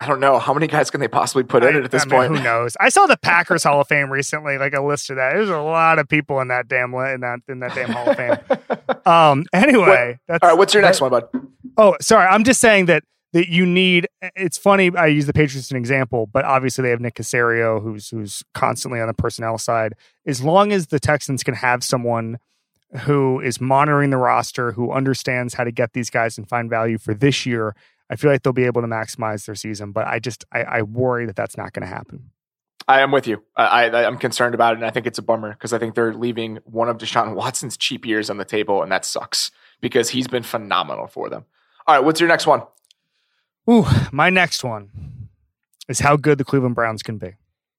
[0.00, 2.02] I don't know how many guys can they possibly put I, in it at this
[2.02, 2.36] I mean, point.
[2.36, 2.76] Who knows?
[2.80, 5.32] I saw the Packers Hall of Fame recently, like a list of that.
[5.32, 8.16] There's a lot of people in that damn in that in that damn Hall of
[8.16, 8.36] Fame.
[9.06, 9.44] Um.
[9.52, 10.58] Anyway, what, all right.
[10.58, 11.28] What's your next one, bud?
[11.76, 12.26] Oh, sorry.
[12.26, 13.04] I'm just saying that
[13.34, 14.08] that you need.
[14.34, 14.90] It's funny.
[14.96, 18.42] I use the Patriots as an example, but obviously they have Nick Caserio, who's who's
[18.52, 19.94] constantly on the personnel side.
[20.26, 22.38] As long as the Texans can have someone
[23.02, 26.98] who is monitoring the roster, who understands how to get these guys and find value
[26.98, 27.76] for this year
[28.08, 30.82] I feel like they'll be able to maximize their season, but I just I, I
[30.82, 32.30] worry that that's not going to happen.
[32.88, 33.42] I am with you.
[33.56, 35.96] I, I am concerned about it, and I think it's a bummer because I think
[35.96, 40.10] they're leaving one of Deshaun Watson's cheap years on the table, and that sucks because
[40.10, 41.46] he's been phenomenal for them.
[41.86, 42.62] All right, what's your next one?
[43.68, 44.90] Ooh, my next one
[45.88, 47.32] is how good the Cleveland Browns can be.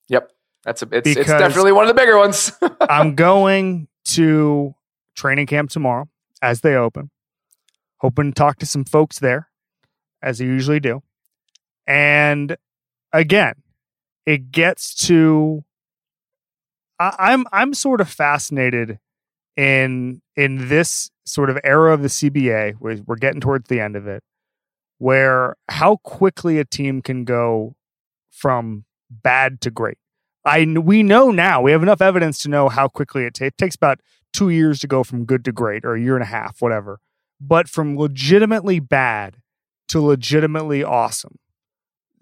[0.10, 0.30] Yep,
[0.64, 2.52] that's a it's, it's definitely one of the bigger ones.
[2.82, 4.76] I'm going to
[5.16, 6.10] training camp tomorrow
[6.42, 7.12] as they open,
[8.00, 9.47] hoping to talk to some folks there
[10.28, 11.02] as they usually do.
[11.88, 12.58] And
[13.14, 13.54] again,
[14.26, 15.64] it gets to
[17.00, 19.00] I, I'm I'm sort of fascinated
[19.56, 23.96] in in this sort of era of the CBA, where we're getting towards the end
[23.96, 24.22] of it,
[24.98, 27.76] where how quickly a team can go
[28.30, 29.98] from bad to great.
[30.44, 33.76] I we know now we have enough evidence to know how quickly it, it takes
[33.76, 34.02] about
[34.34, 37.00] two years to go from good to great, or a year and a half, whatever.
[37.40, 39.38] But from legitimately bad
[39.90, 41.40] to legitimately awesome.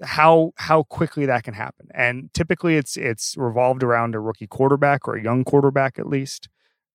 [0.04, 1.88] How how quickly that can happen.
[1.94, 6.50] And typically it's it's revolved around a rookie quarterback or a young quarterback at least.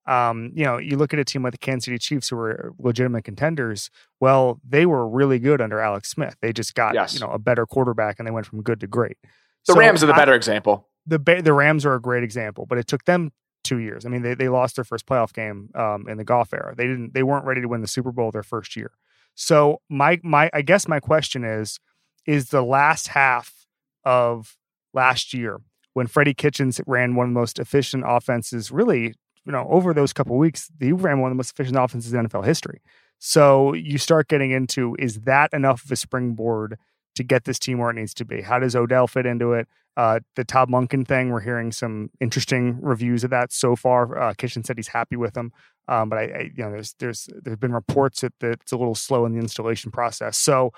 [0.06, 2.72] Um, you know you look at a team like the kansas city chiefs who were
[2.78, 6.36] legitimate contenders well they were really good under alex smith.
[6.40, 7.14] They just got yes.
[7.14, 9.18] you know a better quarterback and they went from good to great.
[9.66, 10.88] The so rams are the better I, example.
[11.06, 13.32] The the rams are a great example but it took them
[13.64, 14.04] two years.
[14.04, 16.74] I mean they, they lost their first playoff game um, in the Goff era.
[16.76, 18.92] They didn't they weren't ready to win the super bowl their first year
[19.40, 21.80] so my my I guess my question is
[22.26, 23.66] is the last half
[24.04, 24.58] of
[24.92, 25.60] last year
[25.94, 29.14] when Freddie Kitchens ran one of the most efficient offenses really,
[29.46, 32.28] you know, over those couple weeks, he ran one of the most efficient offenses in
[32.28, 32.82] NFL history.
[33.18, 36.78] So you start getting into is that enough of a springboard
[37.14, 38.42] to get this team where it needs to be?
[38.42, 39.68] How does Odell fit into it?
[39.96, 44.18] Uh, the Todd Monken thing, we're hearing some interesting reviews of that so far.
[44.18, 45.52] Uh, Kitchen said he's happy with them,
[45.88, 48.76] um, but I, I, you know, there's there's there's been reports that, that it's a
[48.76, 50.38] little slow in the installation process.
[50.38, 50.72] So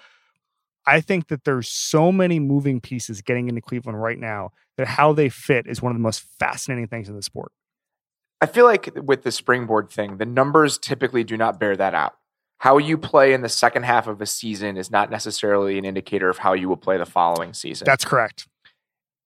[0.87, 5.12] I think that there's so many moving pieces getting into Cleveland right now that how
[5.12, 7.53] they fit is one of the most fascinating things in the sport.
[8.40, 12.16] I feel like with the springboard thing, the numbers typically do not bear that out.
[12.62, 16.29] How you play in the second half of a season is not necessarily an indicator
[16.29, 17.87] of how you will play the following season.
[17.87, 18.46] That's correct.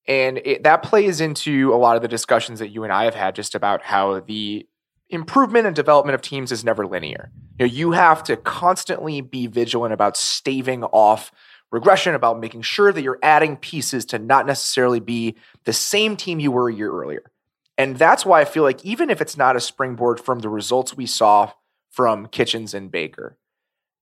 [0.09, 3.15] And it, that plays into a lot of the discussions that you and I have
[3.15, 4.67] had just about how the
[5.11, 7.31] improvement and development of teams is never linear.
[7.59, 11.31] You know, you have to constantly be vigilant about staving off
[11.71, 16.41] regression, about making sure that you're adding pieces to not necessarily be the same team
[16.41, 17.31] you were a year earlier.
[17.77, 20.97] And that's why I feel like even if it's not a springboard from the results
[20.97, 21.53] we saw
[21.97, 23.39] from Kitchens and Baker,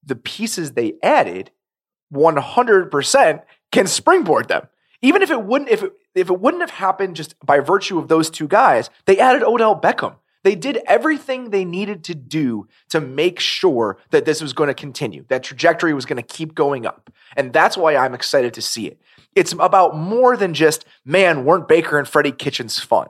[0.04, 1.52] the pieces they added
[2.12, 4.66] 100% can springboard them.
[5.00, 8.08] Even if it wouldn't if it, if it wouldn't have happened just by virtue of
[8.08, 10.16] those two guys, they added Odell Beckham.
[10.42, 14.74] They did everything they needed to do to make sure that this was going to
[14.74, 15.24] continue.
[15.28, 17.10] That trajectory was going to keep going up.
[17.36, 19.00] And that's why I'm excited to see it.
[19.34, 23.08] It's about more than just, man, weren't Baker and Freddie Kitchens fun?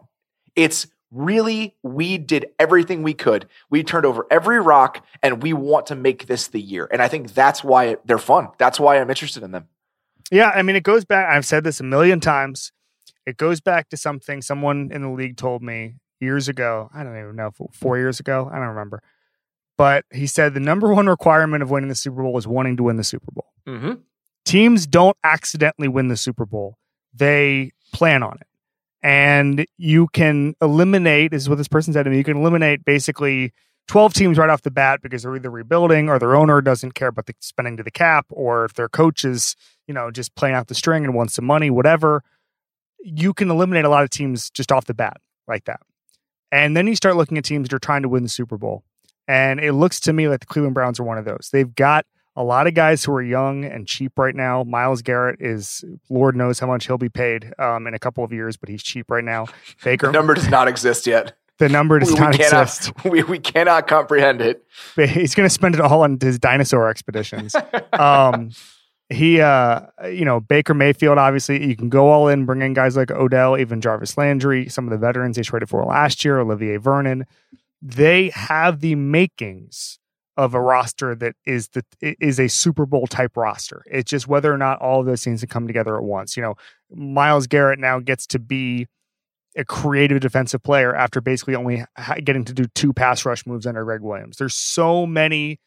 [0.54, 3.46] It's really, we did everything we could.
[3.70, 6.88] We turned over every rock and we want to make this the year.
[6.90, 8.48] And I think that's why they're fun.
[8.58, 9.68] That's why I'm interested in them.
[10.30, 10.50] Yeah.
[10.50, 12.72] I mean, it goes back, I've said this a million times.
[13.26, 16.90] It goes back to something someone in the league told me years ago.
[16.92, 18.50] I don't even know, four years ago.
[18.52, 19.02] I don't remember.
[19.76, 22.82] But he said the number one requirement of winning the Super Bowl is wanting to
[22.84, 23.52] win the Super Bowl.
[23.66, 23.92] Mm-hmm.
[24.44, 26.78] Teams don't accidentally win the Super Bowl,
[27.14, 28.46] they plan on it.
[29.04, 32.86] And you can eliminate, this is what this person said to me, you can eliminate
[32.86, 33.52] basically
[33.88, 37.08] 12 teams right off the bat because they're either rebuilding or their owner doesn't care
[37.08, 40.54] about the spending to the cap, or if their coach is, you know, just playing
[40.54, 42.22] out the string and wants some money, whatever.
[42.98, 45.80] You can eliminate a lot of teams just off the bat like that.
[46.50, 48.84] And then you start looking at teams that are trying to win the Super Bowl.
[49.28, 51.50] And it looks to me like the Cleveland Browns are one of those.
[51.52, 52.06] They've got
[52.36, 54.64] a lot of guys who are young and cheap right now.
[54.64, 58.32] Myles Garrett is, Lord knows how much he'll be paid um, in a couple of
[58.32, 59.46] years, but he's cheap right now.
[59.82, 60.06] Baker.
[60.08, 61.34] the number does not exist yet.
[61.58, 62.92] The number does we, not we cannot, exist.
[63.04, 64.64] We, we cannot comprehend it.
[64.96, 67.54] But he's going to spend it all on his dinosaur expeditions.
[67.92, 68.50] um,
[69.10, 72.96] he uh you know baker mayfield obviously you can go all in bring in guys
[72.96, 76.78] like odell even jarvis landry some of the veterans they traded for last year olivier
[76.78, 77.26] vernon
[77.82, 79.98] they have the makings
[80.36, 84.52] of a roster that is the is a super bowl type roster it's just whether
[84.52, 86.54] or not all of those things can come together at once you know
[86.90, 88.86] myles garrett now gets to be
[89.56, 91.84] a creative defensive player after basically only
[92.24, 95.58] getting to do two pass rush moves under gregg williams there's so many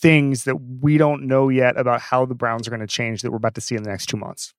[0.00, 3.30] things that we don't know yet about how the Browns are going to change that
[3.30, 4.54] we're about to see in the next two months.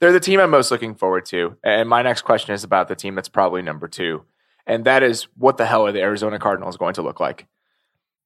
[0.00, 1.56] They're the team I'm most looking forward to.
[1.62, 4.24] And my next question is about the team that's probably number two.
[4.66, 7.46] And that is what the hell are the Arizona Cardinals going to look like?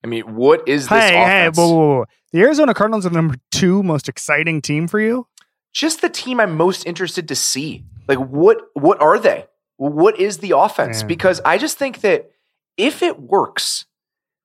[0.05, 1.57] I mean, what is this hey, offense?
[1.57, 2.05] Hey, whoa, whoa, whoa.
[2.33, 5.27] The Arizona Cardinals are the number two most exciting team for you?
[5.73, 7.85] Just the team I'm most interested to see.
[8.07, 9.47] Like, what what are they?
[9.79, 11.01] What is the offense?
[11.01, 11.09] Man.
[11.09, 12.31] Because I just think that
[12.77, 13.87] if it works,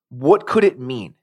[0.08, 1.14] what could it mean?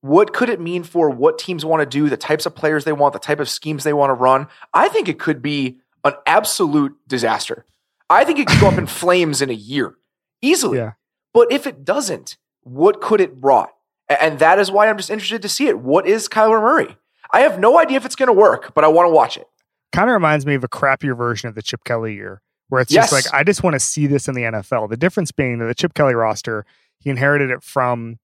[0.00, 2.92] What could it mean for what teams want to do, the types of players they
[2.92, 4.48] want, the type of schemes they want to run?
[4.72, 7.66] I think it could be an absolute disaster.
[8.08, 9.94] I think it could go up in flames in a year
[10.40, 10.78] easily.
[10.78, 10.92] Yeah.
[11.32, 13.73] But if it doesn't, what could it brought?
[14.08, 15.78] And that is why I'm just interested to see it.
[15.78, 16.96] What is Kyler Murray?
[17.32, 19.48] I have no idea if it's going to work, but I want to watch it.
[19.92, 22.92] Kind of reminds me of a crappier version of the Chip Kelly year, where it's
[22.92, 23.10] yes.
[23.10, 24.90] just like I just want to see this in the NFL.
[24.90, 26.66] The difference being that the Chip Kelly roster,
[26.98, 28.18] he inherited it from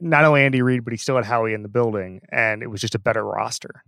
[0.00, 2.80] not only Andy Reid, but he still had Howie in the building, and it was
[2.80, 3.82] just a better roster.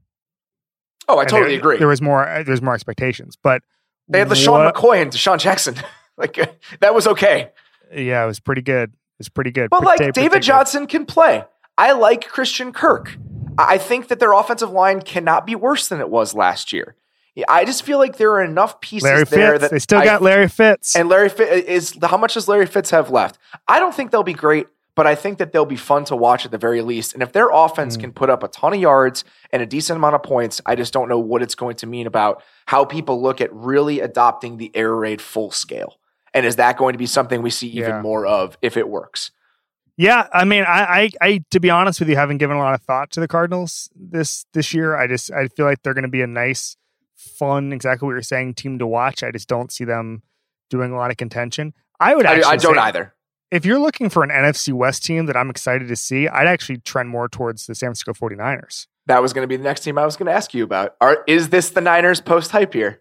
[1.09, 1.79] Oh, I totally there, agree.
[1.79, 2.27] There was more.
[2.27, 3.63] Uh, there was more expectations, but
[4.09, 5.77] they had LeSean McCoy and DeSean Jackson.
[6.17, 6.35] like
[6.81, 7.51] that was okay.
[7.95, 8.93] Yeah, it was pretty good.
[9.21, 9.71] Was pretty good.
[9.71, 11.45] But like David Johnson can play.
[11.77, 13.17] I like Christian Kirk.
[13.59, 16.97] I think that their offensive line cannot be worse than it was last year.
[17.49, 19.63] I just feel like there are enough pieces Larry there Fitz.
[19.63, 20.97] that they still got Larry Fitz.
[20.97, 23.39] And Larry Fitz is how much does Larry Fitz have left?
[23.69, 24.67] I don't think they'll be great
[25.01, 27.15] but I think that they'll be fun to watch at the very least.
[27.15, 28.01] And if their offense mm.
[28.01, 30.93] can put up a ton of yards and a decent amount of points, I just
[30.93, 34.71] don't know what it's going to mean about how people look at really adopting the
[34.75, 35.99] air raid full scale.
[36.33, 38.03] And is that going to be something we see even yeah.
[38.03, 39.33] more of if it works?
[39.97, 42.75] Yeah, I mean, I, I, I, to be honest with you, haven't given a lot
[42.75, 44.97] of thought to the Cardinals this this year.
[44.97, 46.77] I just, I feel like they're going to be a nice,
[47.17, 49.23] fun, exactly what you're saying, team to watch.
[49.23, 50.23] I just don't see them
[50.71, 51.75] doing a lot of contention.
[51.99, 53.15] I would actually, I, I don't either
[53.51, 56.79] if you're looking for an NFC West team that I'm excited to see, I'd actually
[56.79, 58.87] trend more towards the San Francisco 49ers.
[59.07, 60.95] That was going to be the next team I was going to ask you about.
[61.01, 63.01] Are is this the Niners post hype here?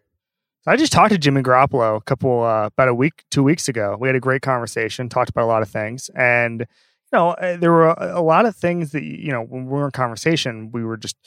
[0.69, 3.97] I just talked to Jimmy Garoppolo a couple uh, about a week, two weeks ago.
[3.99, 6.67] We had a great conversation, talked about a lot of things, and you
[7.12, 9.91] know uh, there were a, lot of things that you know when we were in
[9.91, 11.17] conversation, we were just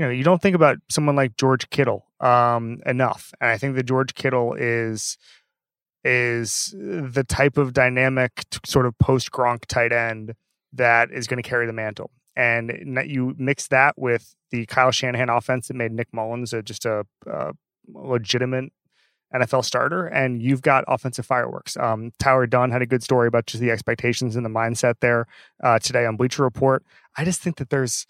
[0.00, 3.76] you know you don't think about someone like George Kittle um, enough, and I think
[3.76, 5.16] that George Kittle is
[6.02, 10.34] is the type of dynamic sort of post Gronk tight end
[10.72, 12.10] that is going to carry the mantle.
[12.34, 16.84] And you mix that with the Kyle Shanahan offense that made Nick Mullens a, just
[16.84, 17.52] a, a
[17.92, 18.72] legitimate
[19.34, 21.76] NFL starter, and you've got offensive fireworks.
[21.76, 25.26] Um, Tyler Dunne had a good story about just the expectations and the mindset there
[25.62, 26.82] uh, today on Bleacher Report.
[27.16, 28.06] I just think that there's,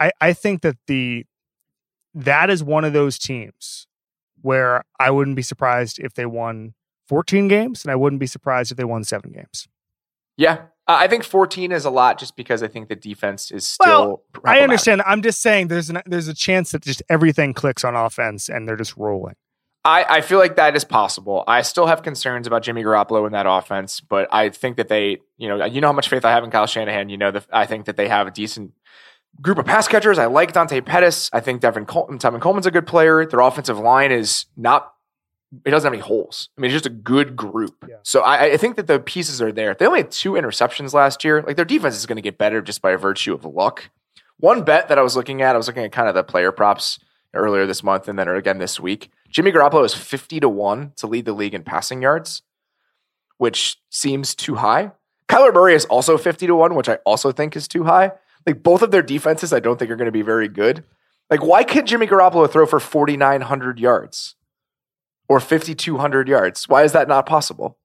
[0.00, 1.24] I, I think that the
[2.14, 3.86] that is one of those teams
[4.42, 6.74] where I wouldn't be surprised if they won
[7.06, 9.68] 14 games, and I wouldn't be surprised if they won seven games.
[10.36, 14.22] Yeah, I think 14 is a lot, just because I think the defense is still.
[14.34, 15.02] Well, I understand.
[15.04, 18.66] I'm just saying there's an, there's a chance that just everything clicks on offense and
[18.66, 19.34] they're just rolling.
[19.88, 21.44] I, I feel like that is possible.
[21.48, 25.22] I still have concerns about Jimmy Garoppolo in that offense, but I think that they,
[25.38, 27.08] you know, you know how much faith I have in Kyle Shanahan.
[27.08, 28.72] You know, the, I think that they have a decent
[29.40, 30.18] group of pass catchers.
[30.18, 31.30] I like Dante Pettis.
[31.32, 33.24] I think Devin Col- Tevin Coleman's a good player.
[33.24, 34.92] Their offensive line is not.
[35.64, 36.50] It doesn't have any holes.
[36.58, 37.82] I mean, it's just a good group.
[37.88, 37.96] Yeah.
[38.02, 39.72] So I, I think that the pieces are there.
[39.72, 41.40] They only had two interceptions last year.
[41.40, 43.88] Like their defense is going to get better just by virtue of luck.
[44.36, 46.52] One bet that I was looking at, I was looking at kind of the player
[46.52, 47.00] props
[47.32, 49.10] earlier this month and then again this week.
[49.30, 52.42] Jimmy Garoppolo is 50 to 1 to lead the league in passing yards,
[53.36, 54.92] which seems too high.
[55.28, 58.12] Kyler Murray is also 50 to 1, which I also think is too high.
[58.46, 60.84] Like both of their defenses, I don't think are going to be very good.
[61.30, 64.34] Like, why can't Jimmy Garoppolo throw for 4,900 yards
[65.28, 66.68] or 5,200 yards?
[66.68, 67.76] Why is that not possible?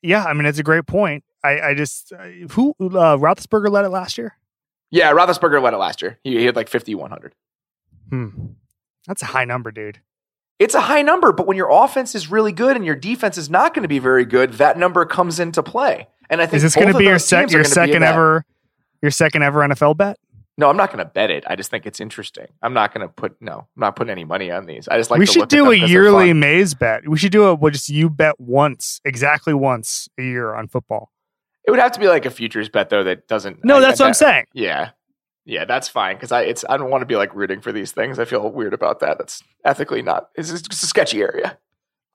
[0.00, 1.24] Yeah, I mean, it's a great point.
[1.44, 4.36] I, I just, uh, who, uh, Roethlisberger led it last year?
[4.90, 6.18] Yeah, Roethlisberger led it last year.
[6.24, 7.34] He, he had like 5,100.
[8.08, 8.28] Hmm.
[9.06, 10.00] That's a high number, dude.
[10.58, 13.48] It's a high number, but when your offense is really good and your defense is
[13.48, 16.08] not going to be very good, that number comes into play.
[16.28, 18.44] And I think is this going to be your, sec- your second ever
[19.02, 20.18] your second ever NFL bet?
[20.56, 21.44] No, I'm not going to bet it.
[21.46, 22.46] I just think it's interesting.
[22.62, 23.58] I'm not going to put no.
[23.58, 24.88] I'm not putting any money on these.
[24.88, 25.20] I just like.
[25.20, 27.08] We should do a yearly Mays bet.
[27.08, 31.12] We should do a well, just you bet once, exactly once a year on football.
[31.64, 33.64] It would have to be like a futures bet though that doesn't.
[33.64, 34.46] No, I, that's I, what I'm saying.
[34.52, 34.90] Yeah,
[35.48, 37.92] yeah, that's fine because I it's I don't want to be like rooting for these
[37.92, 38.18] things.
[38.18, 39.18] I feel weird about that.
[39.18, 40.28] That's ethically not.
[40.34, 41.58] It's just a sketchy area.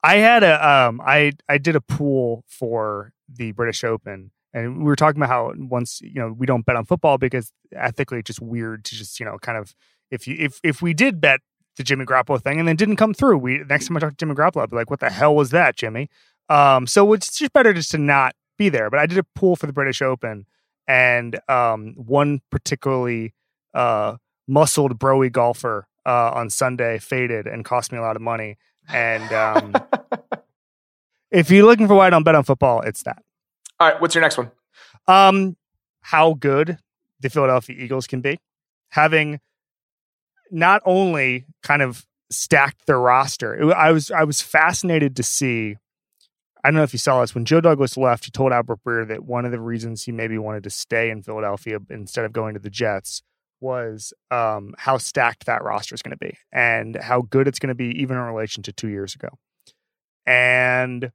[0.02, 4.84] I had a um I I did a pool for the British Open and we
[4.84, 8.28] were talking about how once you know we don't bet on football because ethically it's
[8.28, 9.74] just weird to just you know kind of
[10.10, 11.40] if you if if we did bet
[11.76, 14.16] the Jimmy Garoppolo thing and then didn't come through, we next time I talk to
[14.16, 16.08] Jimmy Garoppolo, I'd be like, "What the hell was that, Jimmy?"
[16.48, 18.90] Um, so it's just better just to not be there.
[18.90, 20.46] But I did a pool for the British Open,
[20.86, 23.34] and um, one particularly
[23.72, 24.16] uh,
[24.46, 28.58] muscled broy golfer uh, on Sunday faded and cost me a lot of money.
[28.88, 29.74] And um,
[31.30, 33.22] if you're looking for why I don't bet on football, it's that.
[33.80, 34.50] All right, what's your next one?
[35.06, 35.56] Um,
[36.00, 36.78] how good
[37.20, 38.38] the Philadelphia Eagles can be,
[38.90, 39.40] having
[40.50, 43.54] not only kind of stacked their roster.
[43.54, 45.76] It, I was I was fascinated to see
[46.64, 48.24] I don't know if you saw this when Joe Douglas left.
[48.24, 51.22] He told Albert Breer that one of the reasons he maybe wanted to stay in
[51.22, 53.22] Philadelphia instead of going to the Jets
[53.60, 57.68] was um, how stacked that roster is going to be and how good it's going
[57.68, 59.28] to be, even in relation to two years ago.
[60.26, 61.12] And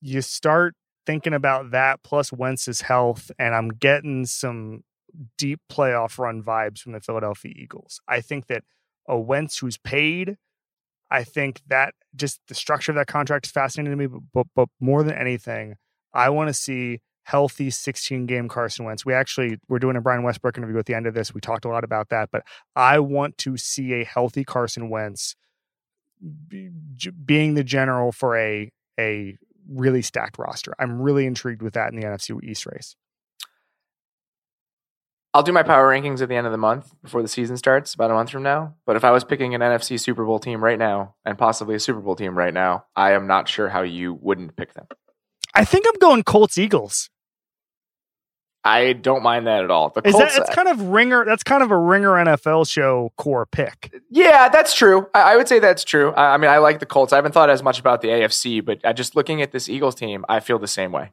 [0.00, 4.84] you start thinking about that plus Wentz's health, and I'm getting some
[5.36, 8.00] deep playoff run vibes from the Philadelphia Eagles.
[8.06, 8.62] I think that
[9.08, 10.36] a Wentz who's paid
[11.10, 14.06] I think that just the structure of that contract is fascinating to me.
[14.06, 15.76] But, but, but more than anything,
[16.12, 19.04] I want to see healthy 16 game Carson Wentz.
[19.04, 21.32] We actually we're doing a Brian Westbrook interview at the end of this.
[21.34, 22.42] We talked a lot about that, but
[22.74, 25.36] I want to see a healthy Carson Wentz
[26.48, 26.70] be,
[27.24, 29.36] being the general for a a
[29.68, 30.74] really stacked roster.
[30.78, 32.96] I'm really intrigued with that in the NFC East race.
[35.32, 37.94] I'll do my power rankings at the end of the month before the season starts,
[37.94, 38.74] about a month from now.
[38.84, 41.80] But if I was picking an NFC Super Bowl team right now, and possibly a
[41.80, 44.86] Super Bowl team right now, I am not sure how you wouldn't pick them.
[45.54, 47.10] I think I'm going Colts Eagles.
[48.62, 49.90] I don't mind that at all.
[49.90, 51.24] The Is Colts, that it's kind of ringer?
[51.24, 53.94] That's kind of a ringer NFL show core pick.
[54.10, 55.08] Yeah, that's true.
[55.14, 56.12] I, I would say that's true.
[56.12, 57.12] I, I, mean, I like the Colts.
[57.12, 59.94] I haven't thought as much about the AFC, but uh, just looking at this Eagles
[59.94, 61.12] team, I feel the same way.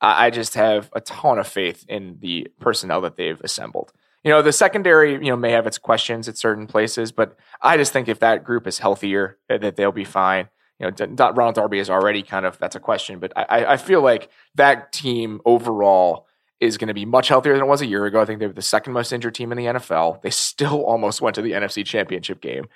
[0.00, 3.92] I just have a ton of faith in the personnel that they've assembled.
[4.24, 7.76] You know, the secondary, you know, may have its questions at certain places, but I
[7.76, 10.48] just think if that group is healthier, that they'll be fine.
[10.78, 14.00] You know, Ronald Darby is already kind of that's a question, but I, I feel
[14.00, 16.26] like that team overall
[16.60, 18.20] is going to be much healthier than it was a year ago.
[18.20, 20.22] I think they were the second most injured team in the NFL.
[20.22, 22.68] They still almost went to the NFC Championship game.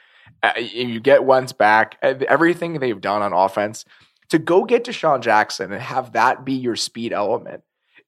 [0.43, 1.99] Uh, you get Wentz back.
[2.03, 3.85] Uh, everything they've done on offense
[4.33, 7.63] to go get DeSean Jackson and have that be your speed element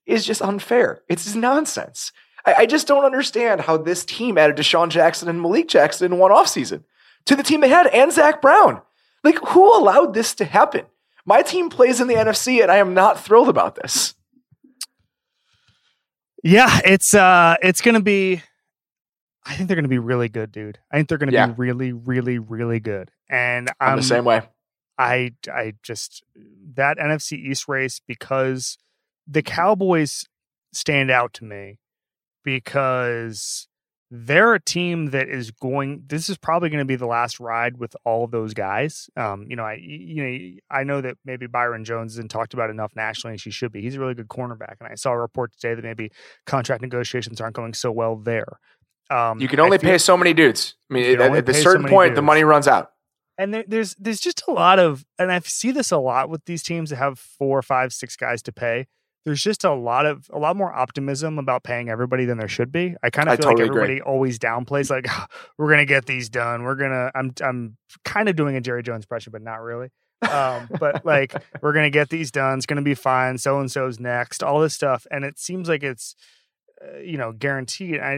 [0.07, 1.03] is just unfair.
[1.09, 2.13] It's just nonsense.
[2.47, 6.19] I, I just don't understand how this team added DeSean Jackson and Malik Jackson in
[6.19, 6.85] one offseason
[7.27, 8.81] to the team they had and Zach Brown.
[9.23, 10.87] Like, who allowed this to happen?
[11.27, 14.15] My team plays in the NFC, and I am not thrilled about this.
[16.43, 18.43] Yeah, it's uh it's gonna be
[19.47, 20.79] I think they're gonna be really good, dude.
[20.91, 21.47] I think they're gonna Yeah.
[21.47, 23.11] be really, really, really good.
[23.31, 24.43] And I'm I'm the same way.
[24.99, 26.23] I I just
[26.75, 28.79] that NFC East race because
[29.27, 30.25] the Cowboys
[30.73, 31.79] stand out to me
[32.45, 33.69] because
[34.11, 37.79] they're a team that is going this is probably going to be the last ride
[37.79, 39.09] with all of those guys.
[39.17, 42.71] Um you know i you know i know that maybe byron jones isn't talked about
[42.71, 43.81] enough nationally and she should be.
[43.83, 46.13] He's a really good cornerback and i saw a report today that maybe
[46.47, 48.59] contract negotiations aren't going so well there.
[49.11, 50.77] Um You can only feel- pay so many dudes.
[50.91, 52.93] I mean, at, at a so certain many point, the money runs out.
[53.39, 56.45] And there, there's there's just a lot of and i see this a lot with
[56.45, 58.87] these teams that have four five six guys to pay.
[59.25, 62.71] There's just a lot of a lot more optimism about paying everybody than there should
[62.71, 62.95] be.
[63.03, 63.83] I kind of feel totally like agree.
[63.83, 65.07] everybody always downplays like
[65.59, 66.63] we're gonna get these done.
[66.63, 69.89] We're gonna i'm i'm kind of doing a jerry jones impression but not really.
[70.31, 72.59] Um, but like we're gonna get these done.
[72.59, 73.39] It's gonna be fine.
[73.39, 75.07] So and so's next all this stuff.
[75.11, 76.15] And it seems like it's
[77.03, 78.13] you know guaranteed I,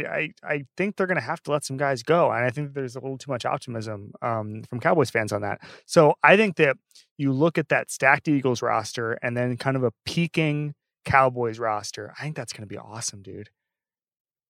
[0.44, 2.96] I i think they're gonna have to let some guys go and i think there's
[2.96, 6.76] a little too much optimism um, from cowboys fans on that so i think that
[7.18, 12.12] you look at that stacked eagles roster and then kind of a peaking cowboys roster
[12.18, 13.50] i think that's gonna be awesome dude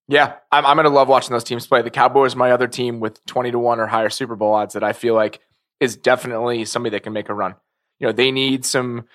[0.09, 1.83] Yeah, I'm, I'm going to love watching those teams play.
[1.83, 4.85] The Cowboys, my other team with 20 to 1 or higher Super Bowl odds that
[4.85, 5.41] I feel like
[5.81, 7.57] is definitely somebody that can make a run.
[7.99, 9.07] You know, they need some,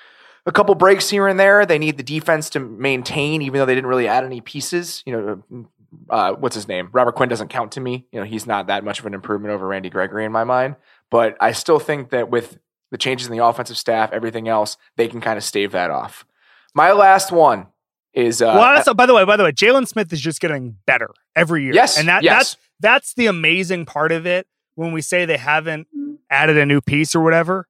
[0.45, 1.65] a couple breaks here and there.
[1.65, 5.03] They need the defense to maintain, even though they didn't really add any pieces.
[5.05, 5.65] You know,
[6.09, 6.89] uh, what's his name?
[6.91, 8.07] Robert Quinn doesn't count to me.
[8.11, 10.75] You know, he's not that much of an improvement over Randy Gregory in my mind.
[11.09, 12.57] But I still think that with
[12.91, 16.25] the changes in the offensive staff, everything else, they can kind of stave that off.
[16.73, 17.67] My last one
[18.13, 20.75] is uh, well that's, by the way by the way Jaylon Smith is just getting
[20.85, 22.33] better every year yes, and that yes.
[22.33, 25.87] that's that's the amazing part of it when we say they haven't
[26.29, 27.67] added a new piece or whatever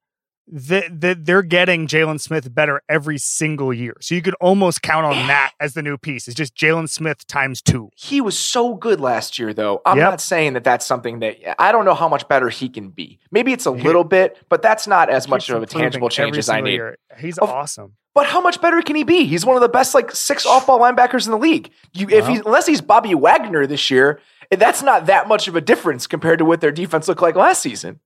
[0.54, 3.96] that that they're getting Jaylon Smith better every single year.
[4.02, 6.28] So you could almost count on that as the new piece.
[6.28, 7.90] It's just Jaylon Smith times two.
[7.96, 9.82] he was so good last year, though.
[9.86, 10.10] I'm Yep.
[10.10, 13.20] not saying that that's something that I don't know how much better he can be.
[13.32, 16.50] Maybe it's a little bit, but that's not as much of a tangible change as
[16.50, 16.74] I need.
[16.74, 16.98] year.
[17.18, 17.94] He's Of- awesome.
[18.14, 19.24] But how much better can he be?
[19.24, 21.72] He's one of the best, like six off-ball linebackers in the league.
[21.94, 24.20] You, if he's unless he's Bobby Wagner this year,
[24.52, 27.38] eh, that's not that much of a difference compared to what their defense looked like
[27.38, 28.02] last season.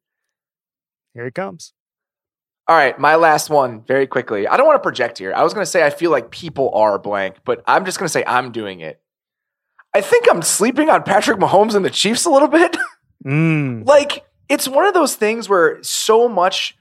[1.16, 1.74] Here he comes.
[2.68, 4.48] All right, my last one, very quickly.
[4.48, 5.32] I don't want to project here.
[5.36, 8.06] I was going to say I feel like people are blank, but I'm just going
[8.08, 9.00] to say I'm doing it.
[9.94, 12.76] I think I'm sleeping on Patrick Mahomes and the Chiefs a little bit.
[13.26, 13.88] Mm.
[13.88, 16.78] like it's one of those things where so much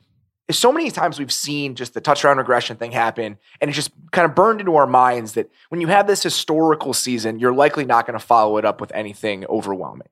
[0.51, 4.27] so many times we've seen just the touchdown regression thing happen and it's just kind
[4.29, 8.05] of burned into our minds that when you have this historical season you're likely not
[8.07, 10.09] going to follow it up with anything overwhelming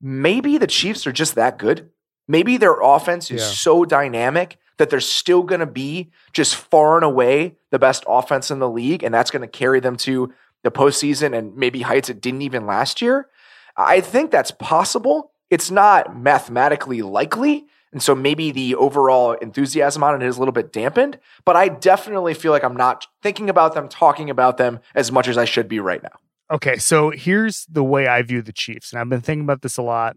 [0.00, 1.90] maybe the chiefs are just that good
[2.26, 3.48] maybe their offense is Yeah.
[3.48, 8.50] so dynamic that they're still going to be just far and away the best offense
[8.50, 10.32] in the league and that's going to carry them to
[10.64, 13.28] the postseason and maybe heights it didn't even last year
[13.76, 17.66] i think that's possible it's not mathematically likely.
[17.92, 21.68] And so maybe the overall enthusiasm on it is a little bit dampened, but I
[21.68, 25.44] definitely feel like I'm not thinking about them, talking about them as much as I
[25.44, 26.12] should be right now.
[26.52, 29.76] Okay, so here's the way I view the Chiefs, and I've been thinking about this
[29.76, 30.16] a lot.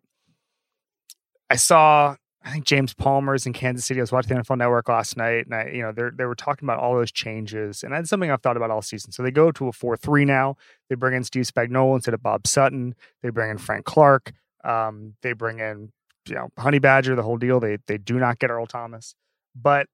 [1.50, 4.02] I saw, I think James Palmer's in Kansas City.
[4.02, 6.36] I was watching the NFL Network last night, and I, you know, they they were
[6.36, 9.12] talking about all those changes, and that's something I've thought about all season.
[9.14, 10.58] So they go to a four three now.
[10.90, 12.96] They bring in Steve Spagnuolo instead of Bob Sutton.
[13.22, 14.34] They bring in Frank Clark.
[14.64, 15.92] Um, they bring in,
[16.28, 17.62] you know, Honey Badger, the whole deal.
[17.62, 19.16] They they do not get Earl Thomas,
[19.56, 19.88] but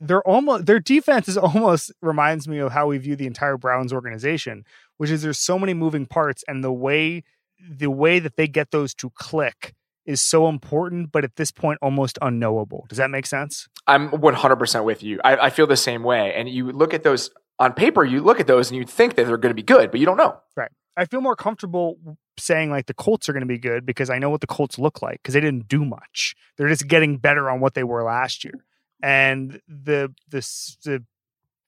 [0.00, 3.92] they're almost their defense is almost reminds me of how we view the entire Browns
[3.92, 4.64] organization,
[4.96, 7.22] which is there's so many moving parts, and the way
[7.60, 9.74] the way that they get those to click
[10.06, 12.86] is so important, but at this point almost unknowable.
[12.88, 13.68] Does that make sense?
[13.86, 15.20] I'm 100% with you.
[15.24, 16.34] I, I feel the same way.
[16.34, 19.26] And you look at those on paper, you look at those and you think that
[19.26, 20.38] they're going to be good, but you don't know.
[20.56, 20.70] Right.
[20.96, 21.98] I feel more comfortable
[22.38, 24.78] saying like the Colts are going to be good because I know what the Colts
[24.78, 26.34] look like because they didn't do much.
[26.56, 28.64] They're just getting better on what they were last year.
[29.02, 30.40] And the the
[30.84, 31.04] the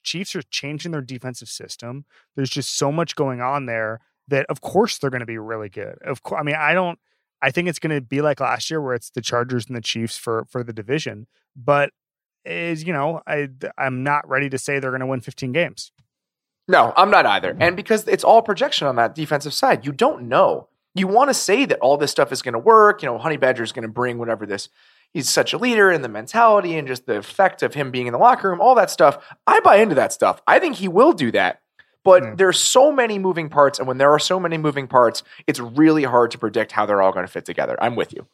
[0.03, 2.05] Chiefs are changing their defensive system.
[2.37, 5.69] There's just so much going on there that of course they're going to be really
[5.69, 5.97] good.
[6.03, 6.99] Of course, I mean I don't
[7.45, 9.83] I think it's going to be like last year where it's the Chargers and the
[9.83, 11.91] Chiefs for for the division, but
[12.47, 15.93] is you know I I'm not ready to say they're going to win 15 games.
[16.67, 17.53] No, I'm not either.
[17.53, 17.59] Mm.
[17.61, 20.69] And because it's all projection on that defensive side, you don't know.
[20.95, 23.03] You want to say that all this stuff is going to work.
[23.03, 24.71] You know, Honey Badger is going to bring whatever this.
[25.13, 28.13] He's such a leader and the mentality and just the effect of him being in
[28.13, 29.19] the locker room, all that stuff.
[29.47, 30.41] I buy into that stuff.
[30.47, 31.61] I think he will do that.
[32.05, 32.35] But Yeah.
[32.37, 33.79] there's so many moving parts.
[33.79, 37.01] And when there are so many moving parts, it's really hard to predict how they're
[37.03, 37.77] all going to fit together.
[37.81, 38.27] I'm with you.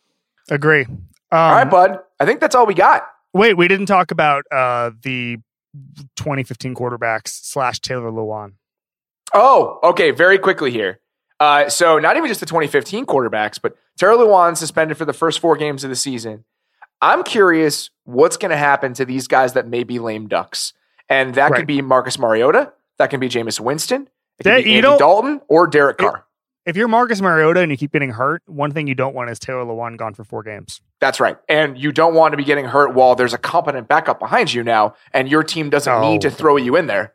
[0.51, 0.83] Agree.
[0.85, 0.99] Um,
[1.31, 2.01] all right, bud.
[2.18, 3.07] I think that's all we got.
[3.33, 5.39] Wait, we didn't talk about uh, the
[6.16, 8.55] 2015 quarterbacks slash Taylor Lewan.
[9.33, 10.11] Oh, okay.
[10.11, 10.99] Very quickly here.
[11.39, 15.39] Uh, so not even just the 2015 quarterbacks, but Taylor Lewan suspended for the first
[15.39, 16.45] four games of the season.
[17.01, 20.75] I'm curious what's going to happen to these guys that may be lame ducks,
[21.09, 21.59] and that Right.
[21.59, 24.03] could be Marcus Mariota, that can be Jameis Winston,
[24.38, 26.24] it could That- be Andy Dalton, or Derek Carr.
[26.66, 29.38] If you're Marcus Mariota and you keep getting hurt, one thing you don't want is
[29.38, 30.82] Taylor Lewan gone for four games.
[31.01, 31.38] That's right.
[31.48, 34.62] And you don't want to be getting hurt while there's a competent backup behind you
[34.62, 36.01] now, and your team doesn't Oh.
[36.11, 36.30] need to oh.
[36.30, 37.14] throw you in there.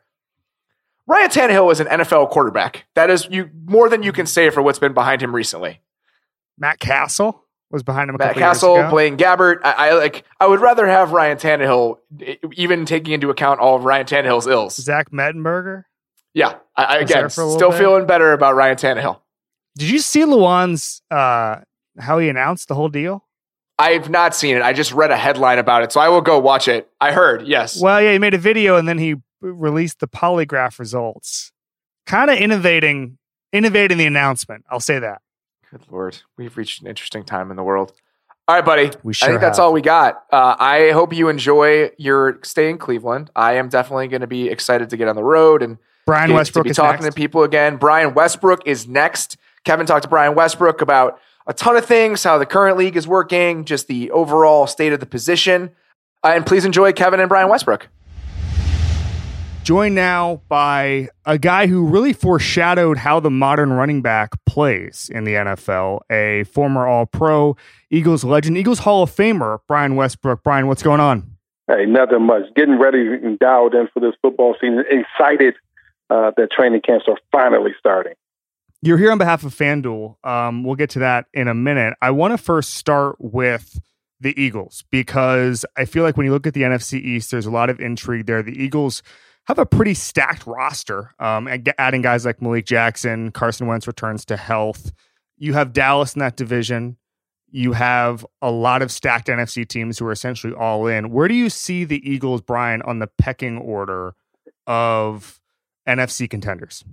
[1.06, 2.86] Ryan Tannehill is an NFL quarterback.
[2.96, 5.80] That is you more than you can say for what's been behind him recently.
[6.58, 8.88] Matt Cassel was behind him a Matt Cassel.
[8.90, 9.60] Blaine Gabbert.
[9.64, 10.24] I, I like.
[10.40, 11.98] I would rather have Ryan Tannehill,
[12.54, 14.76] even taking into account all of Ryan Tannehill's ills.
[14.76, 15.84] Zach Mettenberger.
[16.34, 17.78] Yeah, I, I again for a little still bit?
[17.78, 19.20] feeling better about Ryan Tannehill.
[19.76, 21.60] Did you see Lewan's uh,
[21.98, 23.24] how he announced the whole deal?
[23.78, 24.62] I've not seen it.
[24.62, 26.88] I just read a headline about it, so I will go watch it.
[26.98, 27.80] I heard, yes.
[27.80, 31.52] Well, yeah, he made a video and then he released the polygraph results.
[32.06, 33.18] Kind of innovating,
[33.52, 34.64] innovating the announcement.
[34.70, 35.20] I'll say that.
[35.76, 37.92] Good lord, we've reached an interesting time in the world.
[38.48, 38.90] All right, buddy.
[39.02, 39.64] We I think that's have.
[39.66, 40.24] all we got.
[40.32, 43.30] Uh, I hope you enjoy your stay in Cleveland.
[43.36, 46.36] I am definitely going to be excited to get on the road and Brian get
[46.36, 47.14] Westbrook to be is talking next.
[47.14, 47.76] to people again.
[47.76, 49.36] Brian Westbrook is next.
[49.64, 53.06] Kevin talked to Brian Westbrook about a ton of things, how the current league is
[53.06, 55.72] working, just the overall state of the position.
[56.24, 57.88] Uh, and please enjoy Kevin and Brian Westbrook.
[59.66, 65.24] Joined now by a guy who really foreshadowed how the modern running back plays in
[65.24, 67.56] the NFL, a former All Pro,
[67.90, 70.44] Eagles legend, Eagles Hall of Famer, Brian Westbrook.
[70.44, 71.28] Brian, what's going on?
[71.66, 72.42] Hey, nothing much.
[72.54, 74.84] Getting ready and dialed in for this football season.
[74.88, 75.56] Excited
[76.10, 78.14] uh, that training camps are finally starting.
[78.82, 80.24] You're here on behalf of FanDuel.
[80.24, 81.94] Um, we'll get to that in a minute.
[82.00, 83.80] I want to first start with
[84.20, 87.50] the Eagles because I feel like when you look at the NFC East, there's a
[87.50, 88.44] lot of intrigue there.
[88.44, 89.02] The Eagles
[89.46, 94.36] have a pretty stacked roster, um, adding guys like Malik Jackson, Carson Wentz returns to
[94.36, 94.92] health.
[95.38, 96.96] You have Dallas in that division.
[97.50, 101.10] You have a lot of stacked NFC teams who are essentially all in.
[101.10, 104.14] Where do you see the Eagles, Brian, on the pecking order
[104.66, 105.40] of
[105.86, 106.84] NFC contenders?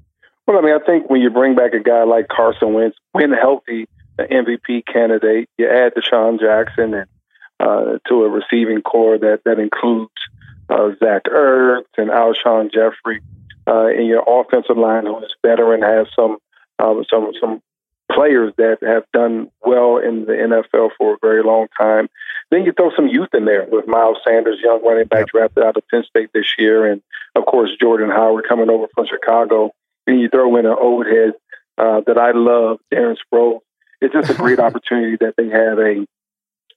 [0.45, 3.31] Well, I mean, I think when you bring back a guy like Carson Wentz, when
[3.31, 3.87] healthy,
[4.19, 7.07] an MVP candidate, you add DeSean Jackson and
[7.59, 10.11] uh, to a receiving corps that that includes
[10.69, 13.21] uh, Zach Ertz and Alshon Jeffery,
[13.67, 16.37] uh, and your offensive line who is veteran has some
[16.79, 17.61] um, some some
[18.11, 22.09] players that have done well in the NFL for a very long time.
[22.51, 25.77] Then you throw some youth in there with Miles Sanders, young running back drafted out
[25.77, 27.01] of Penn State this year, and
[27.35, 29.71] of course Jordan Howard coming over from Chicago.
[30.05, 31.33] And you throw in an old head
[31.77, 33.61] uh, that I love, Darren Sproles.
[34.01, 36.05] It's just a great opportunity that they have a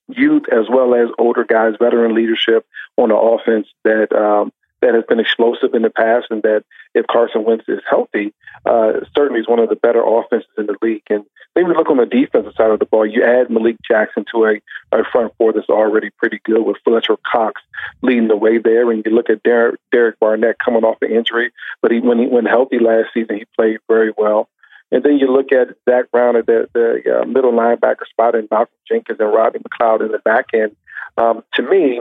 [0.09, 4.53] youth as well as older guys, veteran leadership on the offense that um,
[4.83, 8.33] that has been explosive in the past, and that if Carson Wentz is healthy,
[8.67, 11.03] uh, certainly is one of the better offenses in the league.
[11.09, 13.07] And then we look on the defensive side of the ball.
[13.07, 14.61] You add Malik Jackson to a,
[14.93, 17.63] a front four that's already pretty good with Fletcher Cox
[18.03, 21.53] leading the way there, and you look at Derek, Derek Barnett coming off an injury,
[21.81, 24.49] but he when he when healthy last season, he played very well.
[24.93, 28.49] And then you look at Zach Brown at the, the uh, middle linebacker spot and
[28.51, 30.77] Malcolm Jenkins and Rodney McLeod in the back end.
[31.17, 32.01] Um, to me,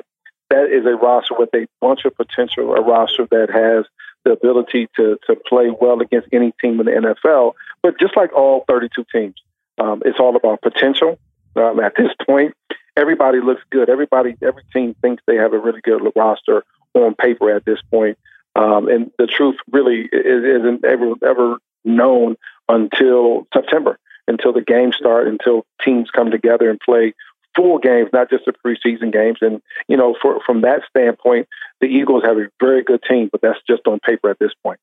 [0.49, 3.85] that is a roster with a bunch of potential, a roster that has
[4.23, 7.53] the ability to to play well against any team in the NFL.
[7.81, 9.35] But just like all 32 teams,
[9.77, 11.17] um, it's all about potential.
[11.55, 12.53] Um, at this point,
[12.97, 13.89] everybody looks good.
[13.89, 16.63] Everybody, every team thinks they have a really good roster
[16.93, 18.17] on paper at this point.
[18.55, 22.35] Um, and the truth really is, isn't ever ever known
[22.69, 23.97] until September,
[24.27, 27.13] until the games start, until teams come together and play
[27.55, 29.37] full games, not just the preseason games.
[29.41, 31.47] And you know, for, from that standpoint,
[31.79, 34.79] the Eagles have a very good team, but that's just on paper at this point.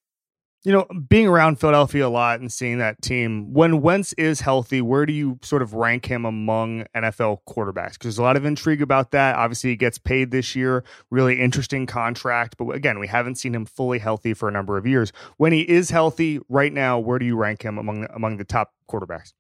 [0.64, 4.80] You know, being around Philadelphia a lot and seeing that team, when Wentz is healthy,
[4.80, 7.94] where do you sort of rank him among NFL quarterbacks?
[7.94, 9.34] Because there's a lot of intrigue about that.
[9.34, 12.56] Obviously, he gets paid this year, really interesting contract.
[12.58, 15.12] But again, we haven't seen him fully healthy for a number of years.
[15.36, 18.44] When he is healthy right now, where do you rank him among the, among the
[18.44, 19.32] top quarterbacks?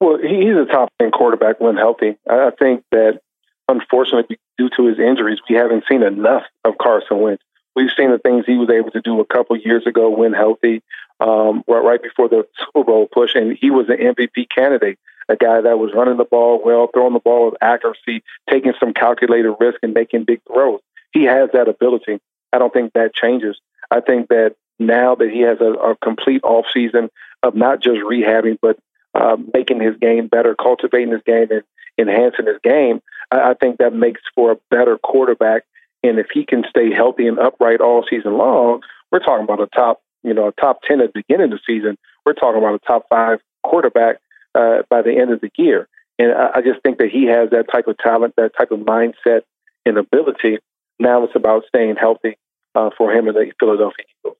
[0.00, 2.16] Well, he's a top 10 quarterback when healthy.
[2.28, 3.20] I I think that,
[3.68, 7.42] unfortunately, due to his injuries, we haven't seen enough of Carson Wentz.
[7.74, 10.82] We've seen the things he was able to do a couple years ago when healthy,
[11.20, 14.98] um, right, right before the Super Bowl push, and he was an MVP candidate.
[15.28, 18.92] A guy that was running the ball well, throwing the ball with accuracy, taking some
[18.92, 20.80] calculated risk, and making big throws.
[21.12, 22.18] He has that ability.
[22.52, 23.58] I don't think that changes.
[23.90, 27.08] I think that now that he has a, a complete off season
[27.42, 28.78] of not just rehabbing, but
[29.14, 31.62] uh, making his game better, cultivating his game, and
[31.98, 33.00] enhancing his game,
[33.30, 35.64] I, I think that makes for a better quarterback.
[36.02, 38.80] And if he can stay healthy and upright all season long,
[39.10, 41.60] we're talking about a top, you know, a top ten at the beginning of the
[41.66, 41.96] season.
[42.24, 44.16] We're talking about a top five quarterback
[44.54, 45.88] uh, by the end of the year.
[46.18, 48.80] And I, I just think that he has that type of talent, that type of
[48.80, 49.42] mindset
[49.86, 50.58] and ability.
[50.98, 52.36] Now it's about staying healthy
[52.74, 54.36] uh, for him and the Philadelphia Eagles.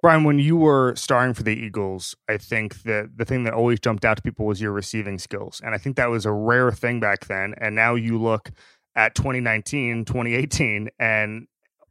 [0.00, 3.80] Brian, when you were starring for the Eagles, I think that the thing that always
[3.80, 5.60] jumped out to people was your receiving skills.
[5.64, 7.54] And I think that was a rare thing back then.
[7.58, 8.50] And now you look
[8.98, 11.46] at 2019, 2018, and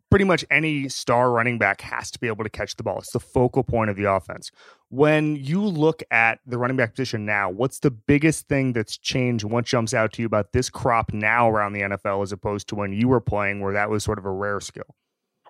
[0.10, 3.00] pretty much any star running back has to be able to catch the ball.
[3.00, 4.52] It's the focal point of the offense.
[4.90, 9.46] When you look at the running back position now, what's the biggest thing that's changed?
[9.46, 12.76] What jumps out to you about this crop now around the NFL as opposed to
[12.76, 14.96] when you were playing, where that was sort of a rare skill?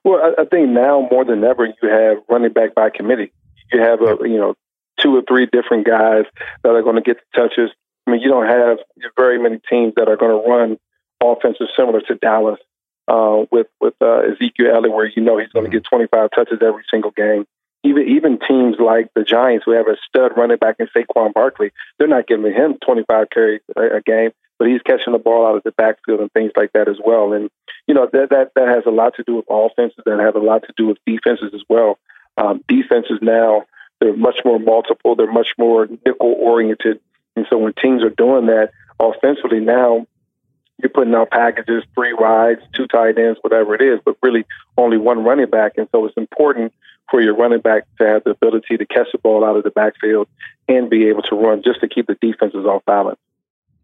[0.03, 3.33] Well, I, I think now more than ever, you have running back by committee.
[3.73, 4.53] You have a you know
[4.99, 6.25] two or three different guys
[6.63, 7.71] that are going to get the touches.
[8.05, 8.77] I mean, you don't have
[9.17, 10.77] very many teams that are going to run
[11.23, 12.59] offenses similar to Dallas
[13.07, 16.59] uh, with with uh, Ezekiel Elliott, where you know he's going to get 25 touches
[16.61, 17.45] every single game.
[17.83, 21.71] Even even teams like the Giants, who have a stud running back in Saquon Barkley,
[21.97, 25.55] they're not giving him 25 carries a, a game but he's catching the ball out
[25.55, 27.33] of the backfield and things like that as well.
[27.33, 27.49] And
[27.87, 30.39] you know that that that has a lot to do with offenses that have a
[30.39, 31.99] lot to do with defenses as well.
[32.37, 33.65] Um, defenses now
[33.99, 36.99] they're much more multiple, they're much more nickel oriented,
[37.35, 40.05] and so when teams are doing that offensively now.
[40.81, 44.45] You're putting out packages, three wides, two tight ends, whatever it is, but really
[44.77, 45.73] only one running back.
[45.77, 46.73] And so it's important
[47.09, 49.71] for your running back to have the ability to catch the ball out of the
[49.71, 50.27] backfield
[50.67, 53.19] and be able to run just to keep the defenses off balance.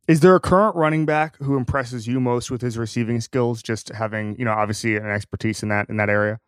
[0.08, 3.64] Is there a current running back who impresses you most with his receiving skills?
[3.64, 6.40] Just having, you know, obviously an expertise in that in that area.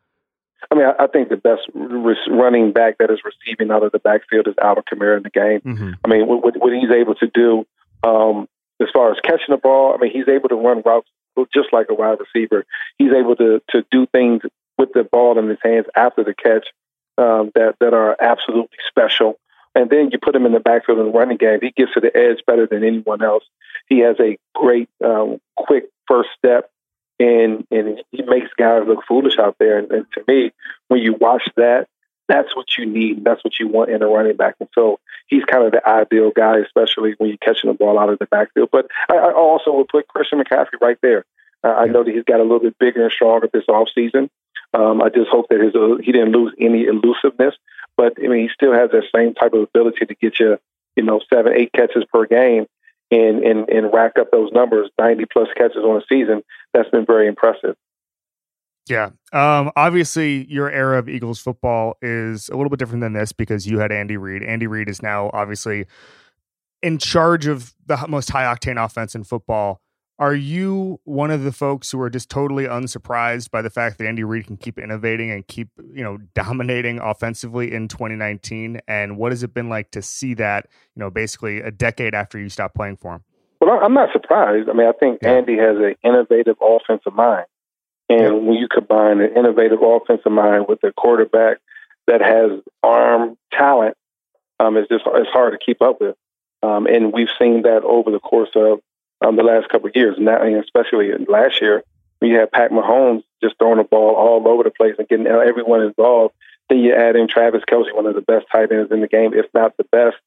[0.72, 4.48] I mean, I, think the best running back that is receiving out of the backfield
[4.48, 5.62] is Alvin Kamara in the game.
[5.62, 5.92] Mm-hmm.
[6.04, 7.66] I mean, what, what, he's able to do
[8.04, 8.48] um,
[8.82, 11.10] as far as catching the ball, I mean, he's able to run routes
[11.54, 12.66] just like a wide receiver.
[12.98, 14.42] He's able to to do things
[14.78, 16.68] with the ball in his hands after the catch
[17.18, 19.38] um, that that are absolutely special
[19.76, 21.60] and then you put him in the backfield in the running game.
[21.62, 23.44] He gets to the edge better than anyone else.
[23.88, 26.72] He has a great, um, quick first step,
[27.20, 29.78] and and he makes guys look foolish out there.
[29.78, 30.54] And, and to me,
[30.88, 31.88] when you watch that,
[32.28, 33.24] that's what you need.
[33.24, 34.56] That's what you want in a running back.
[34.60, 38.10] And so he's kind of the ideal guy, especially when you're catching the ball out
[38.10, 38.70] of the backfield.
[38.72, 41.26] But I, I also would put Christian McCaffrey right there.
[41.64, 44.30] Uh, I know that he's got a little bit bigger and stronger this offseason.
[44.74, 47.56] Um, I just hope that his uh, he didn't lose any elusiveness.
[47.98, 50.58] But I mean, he still has that same type of ability to get you,
[50.96, 52.66] you know, seven, eight catches per game,
[53.10, 56.44] and and and rack up those numbers, ninety plus catches on a season.
[56.74, 57.76] That's been very impressive.
[58.88, 59.10] Yeah.
[59.34, 63.66] Um, obviously, your era of Eagles football is a little bit different than this because
[63.66, 64.44] you had Andy Reid.
[64.44, 65.86] Andy Reid is now obviously
[66.84, 69.82] in charge of the most high octane offense in football.
[70.18, 74.08] Are you one of the folks who are just totally unsurprised by the fact that
[74.08, 78.80] Andy Reid can keep innovating and keep, you know, dominating offensively in 2019?
[78.88, 82.40] And what has it been like to see that, you know, basically a decade after
[82.40, 83.24] you stopped playing for him?
[83.60, 84.70] Well, I'm not surprised.
[84.70, 85.32] I mean, I think yeah.
[85.34, 87.46] Andy has an innovative offensive mind.
[88.10, 91.58] And when you combine an innovative offensive mind with a quarterback
[92.08, 93.98] that has arm talent,
[94.60, 96.16] um, it's just it's hard to keep up with.
[96.62, 98.80] Um, and we've seen that over the course of
[99.22, 101.84] um, the last couple of years, now, especially last year,
[102.20, 105.28] when you had Pat Mahomes just throwing the ball all over the place and getting
[105.28, 106.34] everyone involved.
[106.70, 109.34] Then you add in Travis Kelce, one of the best tight ends in the game,
[109.34, 110.18] if not the best,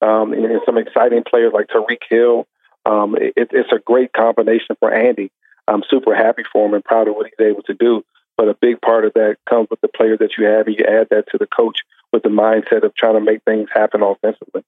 [0.00, 2.46] um, and, and some exciting players like Tyreek Hill.
[2.86, 5.32] Um, it, it's a great combination for Andy.
[5.68, 8.04] I'm super happy for him and proud of what he's able to do.
[8.36, 10.84] But a big part of that comes with the player that you have, and you
[10.84, 11.80] add that to the coach
[12.12, 14.62] with the mindset of trying to make things happen offensively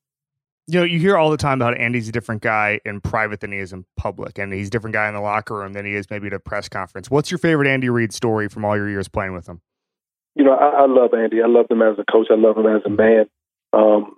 [0.73, 3.51] you know, you hear all the time about Andy's a different guy in private than
[3.51, 5.95] he is in public, and he's a different guy in the locker room than he
[5.95, 7.11] is maybe at a press conference.
[7.11, 9.61] What's your favorite Andy Reid story from all your years playing with him?
[10.37, 11.43] You know, I, I love Andy.
[11.43, 12.29] I love him as a coach.
[12.31, 12.97] I love him as a mm-hmm.
[12.97, 13.27] man.
[13.73, 14.17] Um,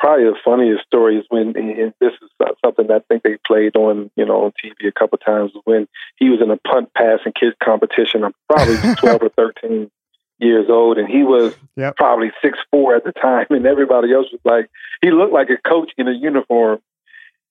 [0.00, 2.30] probably the funniest story is when, and this is
[2.64, 5.86] something I think they played on, you know, on TV a couple times, when
[6.16, 8.24] he was in a punt pass and kids competition.
[8.24, 9.90] I'm probably 12 or 13
[10.38, 11.96] years old, and he was yep.
[11.96, 14.70] probably six four at the time, and everybody else was like
[15.02, 16.80] he looked like a coach in a uniform,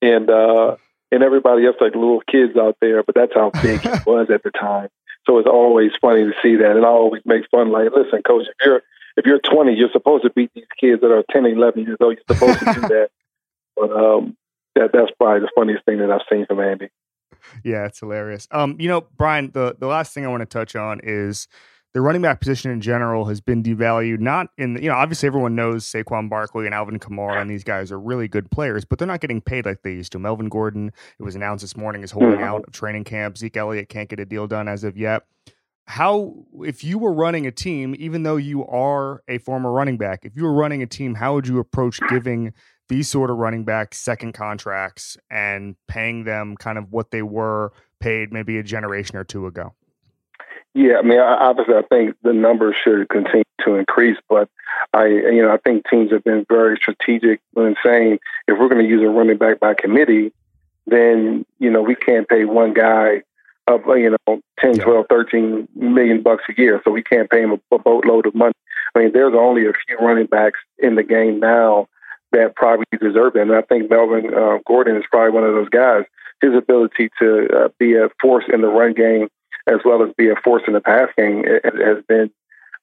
[0.01, 0.75] and uh,
[1.11, 3.03] and everybody else like little kids out there.
[3.03, 4.89] But that's how big he was at the time.
[5.25, 7.71] So it's always funny to see that, and I always make fun.
[7.71, 8.81] Like, listen, coach, if you're
[9.19, 12.15] if you're 20, you're supposed to beat these kids that are 10, 11 years old.
[12.15, 13.09] You're supposed to do that.
[13.75, 14.37] But um,
[14.75, 16.89] that that's probably the funniest thing that I've seen from Andy.
[17.63, 18.47] Yeah, it's hilarious.
[18.51, 21.47] Um, you know, Brian, the the last thing I want to touch on is
[21.93, 24.19] the running back position in general has been devalued.
[24.19, 27.63] Not in, the, you know, obviously everyone knows Saquon Barkley and Alvin Kamara, and these
[27.63, 30.19] guys are really good players, but they're not getting paid like they used to.
[30.19, 32.43] Melvin Gordon, it was announced this morning, is holding mm-hmm.
[32.43, 33.37] out of training camp.
[33.37, 35.23] Zeke Elliott can't get a deal done as of yet.
[35.89, 40.23] How, if you were running a team, even though you are a former running back,
[40.23, 42.53] if you were running a team, how would you approach giving
[42.89, 47.73] these sort of running backs second contracts and paying them kind of what they were
[47.99, 49.73] paid maybe a generation or two ago?
[50.75, 54.47] Yeah, I mean, obviously, I think the numbers should continue to increase, but
[54.93, 58.83] I, you know, I think teams have been very strategic when saying if we're going
[58.83, 60.33] to use a running back by committee,
[60.85, 63.23] then you know we can't pay one guy
[63.69, 67.51] of you know 10, 12, 13 million bucks a year, so we can't pay him
[67.51, 68.53] a, a boatload of money.
[68.95, 71.87] I mean, there's only a few running backs in the game now
[72.31, 75.69] that probably deserve it, and I think Melvin uh, Gordon is probably one of those
[75.69, 76.03] guys.
[76.41, 79.27] His ability to uh, be a force in the run game
[79.67, 82.31] as well as be a force in the pass game has been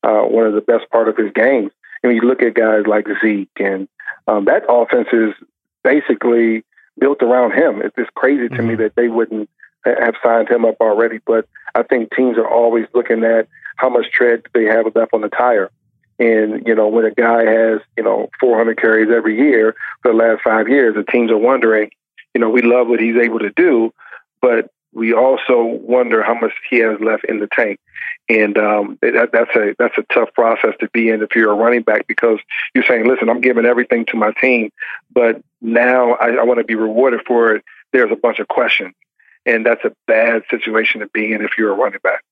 [0.02, 1.70] uh, one of the best part of his game.
[2.02, 3.88] And you look at guys like Zeke, and
[4.28, 5.34] um, that offense is
[5.82, 6.64] basically
[6.98, 7.82] built around him.
[7.82, 8.68] It's just crazy to mm-hmm.
[8.68, 9.50] me that they wouldn't
[9.86, 11.20] have signed him up already.
[11.24, 15.20] But I think teams are always looking at how much tread they have left on
[15.20, 15.70] the tire.
[16.18, 20.18] And, you know, when a guy has, you know, 400 carries every year for the
[20.18, 21.90] last five years, the teams are wondering,
[22.34, 23.92] you know, we love what he's able to do,
[24.40, 27.78] but we also wonder how much he has left in the tank.
[28.30, 31.54] And um, that, that's a that's a tough process to be in if you're a
[31.54, 32.38] running back because
[32.74, 34.70] you're saying, listen, I'm giving everything to my team,
[35.12, 37.64] but now I, I want to be rewarded for it.
[37.92, 38.94] There's a bunch of questions,
[39.46, 42.22] and that's a bad situation to be in if you're a running back.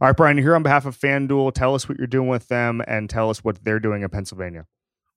[0.00, 2.82] All right, Brian, here on behalf of FanDuel, tell us what you're doing with them
[2.88, 4.66] and tell us what they're doing in Pennsylvania.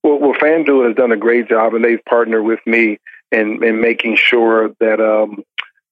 [0.04, 3.00] Well, well FanDuel has done a great job, and they've partnered with me
[3.32, 5.44] in, in making sure that um,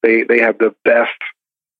[0.03, 1.17] they they have the best,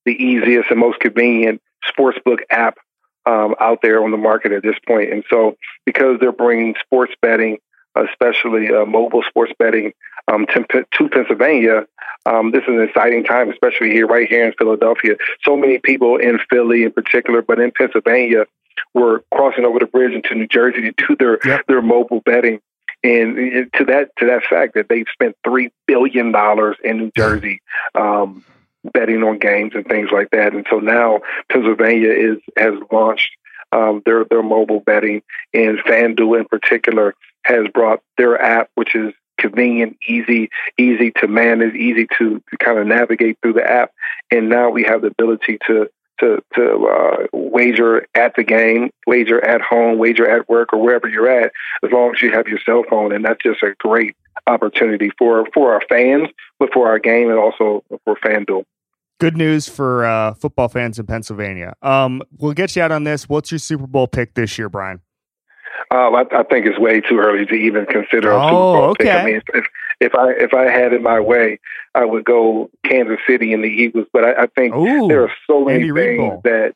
[0.05, 2.77] the easiest, and most convenient sportsbook app
[3.25, 5.11] um, out there on the market at this point.
[5.13, 5.55] And so,
[5.85, 7.59] because they're bringing sports betting,
[7.95, 9.93] especially uh, mobile sports betting,
[10.27, 11.85] um, to, to Pennsylvania,
[12.25, 15.15] um, this is an exciting time, especially here, right here in Philadelphia.
[15.43, 18.45] So many people in Philly, in particular, but in Pennsylvania,
[18.93, 21.65] were crossing over the bridge into New Jersey to do their yep.
[21.67, 22.59] their mobile betting.
[23.03, 27.61] And to that to that fact that they've spent three billion dollars in New Jersey
[27.93, 28.43] um,
[28.93, 31.19] betting on games and things like that, and so now
[31.51, 33.29] Pennsylvania is has launched
[33.71, 35.21] um, their their mobile betting,
[35.53, 37.13] and FanDuel in particular
[37.45, 42.87] has brought their app, which is convenient, easy, easy to manage, easy to, kind of
[42.87, 43.91] navigate through the app,
[44.31, 45.87] and now we have the ability to
[46.19, 51.07] to to uh, wager at the game, wager at home, wager at work, or wherever
[51.07, 51.51] you're at,
[51.83, 54.15] as long as you have your cell phone, and that's just a great
[54.47, 58.63] opportunity for for our fans, but for our game and also for FanDuel.
[59.19, 61.75] Good news for uh, football fans in Pennsylvania.
[61.81, 63.29] Um, we'll get you out on this.
[63.29, 65.01] What's your Super Bowl pick this year, Brian?
[65.91, 68.83] Uh, I, I, think it's way too early to even consider a oh, Super Bowl
[68.91, 69.03] okay.
[69.03, 69.13] pick.
[69.13, 69.65] I mean, if,
[69.99, 71.59] if I if I had it my way,
[71.93, 74.07] I would go Kansas City and the Eagles.
[74.11, 76.75] But I, I think Ooh, there are so many things that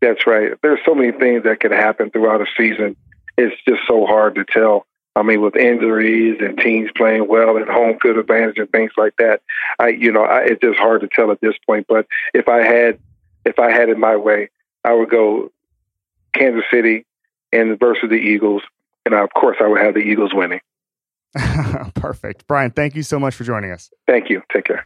[0.00, 0.52] that's right.
[0.62, 2.96] There's so many things that could happen throughout a season.
[3.36, 4.86] It's just so hard to tell.
[5.16, 9.14] I mean, with injuries and teams playing well and home field advantage and things like
[9.18, 9.42] that,
[9.78, 11.86] I you know I, it's just hard to tell at this point.
[11.88, 12.98] But if I had
[13.44, 14.50] if I had it my way,
[14.84, 15.50] I would go
[16.34, 17.04] Kansas City
[17.52, 18.62] and versus the Eagles,
[19.04, 20.60] and of course I would have the Eagles winning.
[21.94, 22.46] Perfect.
[22.46, 23.90] Brian, thank you so much for joining us.
[24.06, 24.42] Thank you.
[24.52, 24.84] Take care.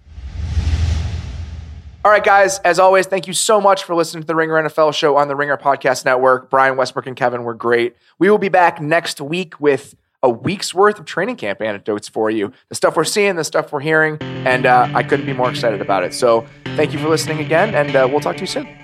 [2.04, 4.92] All right, guys, as always, thank you so much for listening to the Ringer NFL
[4.92, 6.50] show on the Ringer Podcast Network.
[6.50, 7.94] Brian Westbrook and Kevin were great.
[8.18, 12.28] We will be back next week with a week's worth of training camp anecdotes for
[12.28, 12.52] you.
[12.70, 15.80] The stuff we're seeing, the stuff we're hearing, and uh, I couldn't be more excited
[15.80, 16.12] about it.
[16.12, 16.44] So
[16.76, 18.81] thank you for listening again, and uh, we'll talk to you soon.